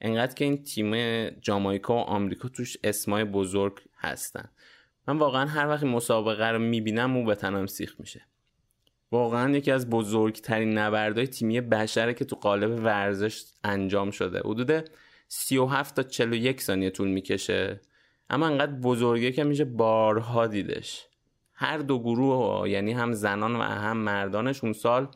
انقدر 0.00 0.34
که 0.34 0.44
این 0.44 0.62
تیم 0.62 1.28
جامایکا 1.28 1.94
و 1.94 1.98
آمریکا 1.98 2.48
توش 2.48 2.76
اسمای 2.84 3.24
بزرگ 3.24 3.78
هستن. 3.98 4.48
من 5.08 5.18
واقعا 5.18 5.46
هر 5.46 5.68
وقت 5.68 5.84
مسابقه 5.84 6.48
رو 6.48 6.58
می‌بینم 6.58 7.10
مو 7.10 7.24
به 7.24 7.34
تنم 7.34 7.66
سیخ 7.66 7.94
میشه. 7.98 8.26
واقعا 9.12 9.56
یکی 9.56 9.70
از 9.70 9.90
بزرگترین 9.90 10.78
نبردهای 10.78 11.26
تیمی 11.26 11.60
بشره 11.60 12.14
که 12.14 12.24
تو 12.24 12.36
قالب 12.36 12.84
ورزش 12.84 13.44
انجام 13.64 14.10
شده. 14.10 14.38
حدود 14.38 14.90
37 15.28 15.96
تا 15.96 16.02
41 16.02 16.60
ثانیه 16.60 16.90
طول 16.90 17.08
می‌کشه. 17.08 17.80
اما 18.30 18.46
انقدر 18.46 18.72
بزرگه 18.72 19.32
که 19.32 19.44
میشه 19.44 19.64
بارها 19.64 20.46
دیدش. 20.46 21.06
هر 21.54 21.78
دو 21.78 21.98
گروه 21.98 22.70
یعنی 22.70 22.92
هم 22.92 23.12
زنان 23.12 23.56
و 23.56 23.62
هم 23.62 23.96
مردانش 23.96 24.64
اون 24.64 24.72
سال 24.72 25.08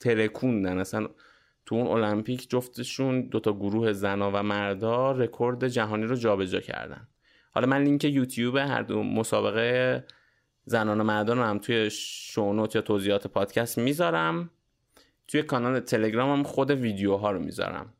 ترکوندن. 0.00 0.78
اصلا 0.78 1.08
تو 1.66 1.74
اون 1.74 1.86
المپیک 1.86 2.50
جفتشون 2.50 3.20
دوتا 3.20 3.52
گروه 3.52 3.92
زنا 3.92 4.30
و 4.34 4.42
مردا 4.42 5.12
رکورد 5.12 5.68
جهانی 5.68 6.04
رو 6.04 6.16
جابجا 6.16 6.60
کردن. 6.60 7.08
حالا 7.50 7.66
من 7.66 7.84
لینک 7.84 8.04
یوتیوب 8.04 8.56
هر 8.56 8.82
دو 8.82 9.02
مسابقه 9.02 10.04
زنان 10.64 11.00
و 11.00 11.04
مردان 11.04 11.38
رو 11.38 11.44
هم 11.44 11.58
توی 11.58 11.90
شونوت 11.90 12.74
یا 12.74 12.82
توضیحات 12.82 13.26
پادکست 13.26 13.78
می‌ذارم. 13.78 14.50
توی 15.28 15.42
کانال 15.42 15.80
تلگرام 15.80 16.38
هم 16.38 16.42
خود 16.42 16.70
ویدیوها 16.70 17.30
رو 17.30 17.40
می‌ذارم. 17.40 17.92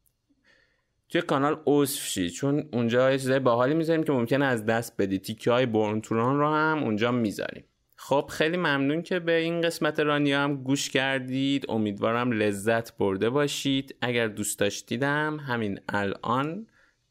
توی 1.15 1.23
کانال 1.23 1.61
عضو 1.67 2.01
شید 2.01 2.31
چون 2.31 2.69
اونجا 2.73 3.13
یه 3.13 3.19
چیزای 3.19 3.39
باحالی 3.39 3.75
می‌ذاریم 3.75 4.05
که 4.05 4.13
ممکنه 4.13 4.45
از 4.45 4.67
دست 4.67 4.97
بدی. 4.99 5.19
تیکه 5.19 5.51
های 5.51 5.67
رو 5.67 6.49
هم 6.49 6.85
اونجا 6.85 7.13
می‌ذاریم. 7.13 7.65
خب 7.97 8.31
خیلی 8.31 8.57
ممنون 8.57 9.03
که 9.03 9.19
به 9.19 9.33
این 9.33 9.61
قسمت 9.61 10.01
رانیا 10.01 10.41
هم 10.41 10.63
گوش 10.63 10.91
کردید. 10.91 11.67
امیدوارم 11.69 12.33
لذت 12.33 12.97
برده 12.97 13.31
باشید. 13.31 13.95
اگر 14.01 14.29
دوست 14.29 14.59
داشتیدم 14.59 15.37
همین 15.37 15.81
الان 15.89 16.67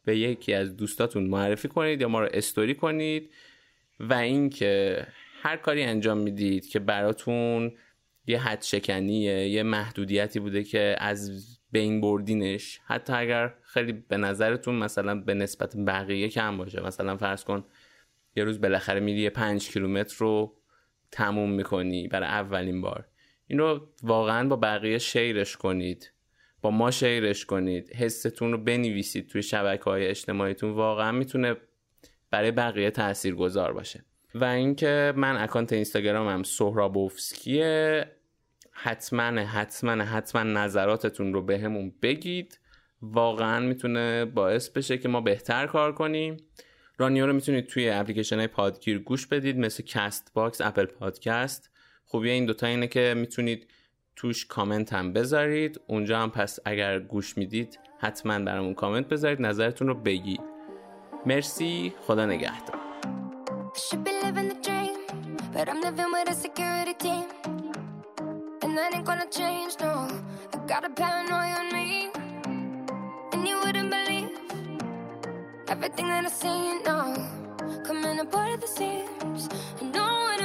به 0.05 0.17
یکی 0.17 0.53
از 0.53 0.77
دوستاتون 0.77 1.23
معرفی 1.23 1.67
کنید 1.67 2.01
یا 2.01 2.07
ما 2.07 2.21
رو 2.21 2.29
استوری 2.33 2.75
کنید 2.75 3.29
و 3.99 4.13
اینکه 4.13 5.05
هر 5.41 5.57
کاری 5.57 5.83
انجام 5.83 6.17
می‌دید 6.17 6.67
که 6.67 6.79
براتون 6.79 7.71
یه 8.27 8.39
حد 8.39 8.61
شکنیه 8.61 9.49
یه 9.49 9.63
محدودیتی 9.63 10.39
بوده 10.39 10.63
که 10.63 10.95
از 10.97 11.43
بین 11.71 12.01
بردینش. 12.01 12.79
حتی 12.85 13.13
اگر 13.13 13.53
خیلی 13.73 13.93
به 13.93 14.17
نظرتون 14.17 14.75
مثلا 14.75 15.15
به 15.15 15.33
نسبت 15.33 15.77
بقیه 15.77 16.29
کم 16.29 16.57
باشه. 16.57 16.81
مثلا 16.81 17.17
فرض 17.17 17.43
کن 17.43 17.65
یه 18.36 18.43
روز 18.43 18.62
بالاخره 18.62 18.99
میری 18.99 19.29
پنج 19.29 19.69
کیلومتر 19.69 20.15
رو 20.17 20.57
تموم 21.12 21.51
می‌کنی 21.51 22.07
برای 22.07 22.27
اولین 22.27 22.81
بار. 22.81 23.05
این 23.47 23.59
رو 23.59 23.88
واقعا 24.03 24.47
با 24.47 24.55
بقیه 24.55 24.97
شیرش 24.97 25.57
کنید. 25.57 26.12
با 26.62 26.71
ما 26.71 26.91
شیرش 26.91 27.45
کنید. 27.45 27.95
حستون 27.95 28.51
رو 28.51 28.57
بنویسید 28.57 29.27
توی 29.27 29.43
شبکه 29.43 29.83
های 29.83 30.07
اجتماعیتون. 30.07 30.71
واقعا 30.71 31.12
می‌تونه 31.12 31.55
برای 32.31 32.51
بقیه 32.51 32.91
تأثیر 32.91 33.36
گذار 33.36 33.73
باشه. 33.73 34.05
و 34.36 34.45
اینکه 34.45 35.13
من 35.15 35.38
اکانت 35.38 35.73
اینستاگرامم 35.73 36.43
سهرابوفسکیه 36.43 38.05
حتما 38.71 39.41
حتما 39.41 40.03
حتما 40.03 40.43
نظراتتون 40.43 41.33
رو 41.33 41.41
بهمون 41.41 41.89
به 41.89 41.95
بگید. 42.01 42.59
واقعا 43.03 43.59
می‌تونه 43.59 44.25
باعث 44.25 44.69
بشه 44.69 44.97
که 44.97 45.09
ما 45.09 45.21
بهتر 45.21 45.67
کار 45.67 45.91
کنیم. 45.91 46.37
رانیو 46.97 47.27
رو 47.27 47.33
می‌تونید 47.33 47.67
توی 47.67 47.89
اپلیکیشن 47.89 48.37
های 48.37 48.47
پادگیر 48.47 48.99
گوش 48.99 49.27
بدید 49.27 49.57
مثل 49.57 49.83
Castbox 49.84 50.62
Apple 50.62 50.86
Podcast 50.86 51.69
خوبی 52.05 52.29
این 52.29 52.45
دوتا 52.45 52.67
اینه 52.67 52.87
که 52.87 53.13
می‌تونید 53.17 53.67
توش 54.15 54.45
کامنت 54.45 54.93
هم 54.93 55.13
بذارید. 55.13 55.79
اونجا 55.87 56.19
هم 56.19 56.31
پس 56.31 56.59
اگر 56.65 56.99
گوش 56.99 57.37
می‌دید 57.37 57.79
حتما 57.99 58.39
برامون 58.39 58.73
کامنت 58.73 59.07
بذارید 59.07 59.41
نظرتون 59.41 59.87
رو 59.87 59.95
بگید 59.95 60.41
مرسی 61.25 61.93
خدا 62.07 62.25
نگهدار. 62.25 62.79
That 68.75 68.91
ain't 68.95 69.05
gonna 69.05 69.29
change, 69.41 69.73
no. 69.83 69.93
I 70.53 70.57
got 70.71 70.83
a 70.89 70.91
paranoia 70.99 71.55
on 71.61 71.67
me. 71.75 71.83
Everything 75.67 76.08
that 76.10 76.26
I 76.26 76.30
see 76.30 76.47
you 76.47 76.84
know, 76.84 77.15
coming 77.86 78.19
apart 78.19 78.54
at 78.54 78.62
the 78.62 78.67
seams. 78.67 79.49
and 79.82 79.93
no 79.93 80.04
one. 80.04 80.42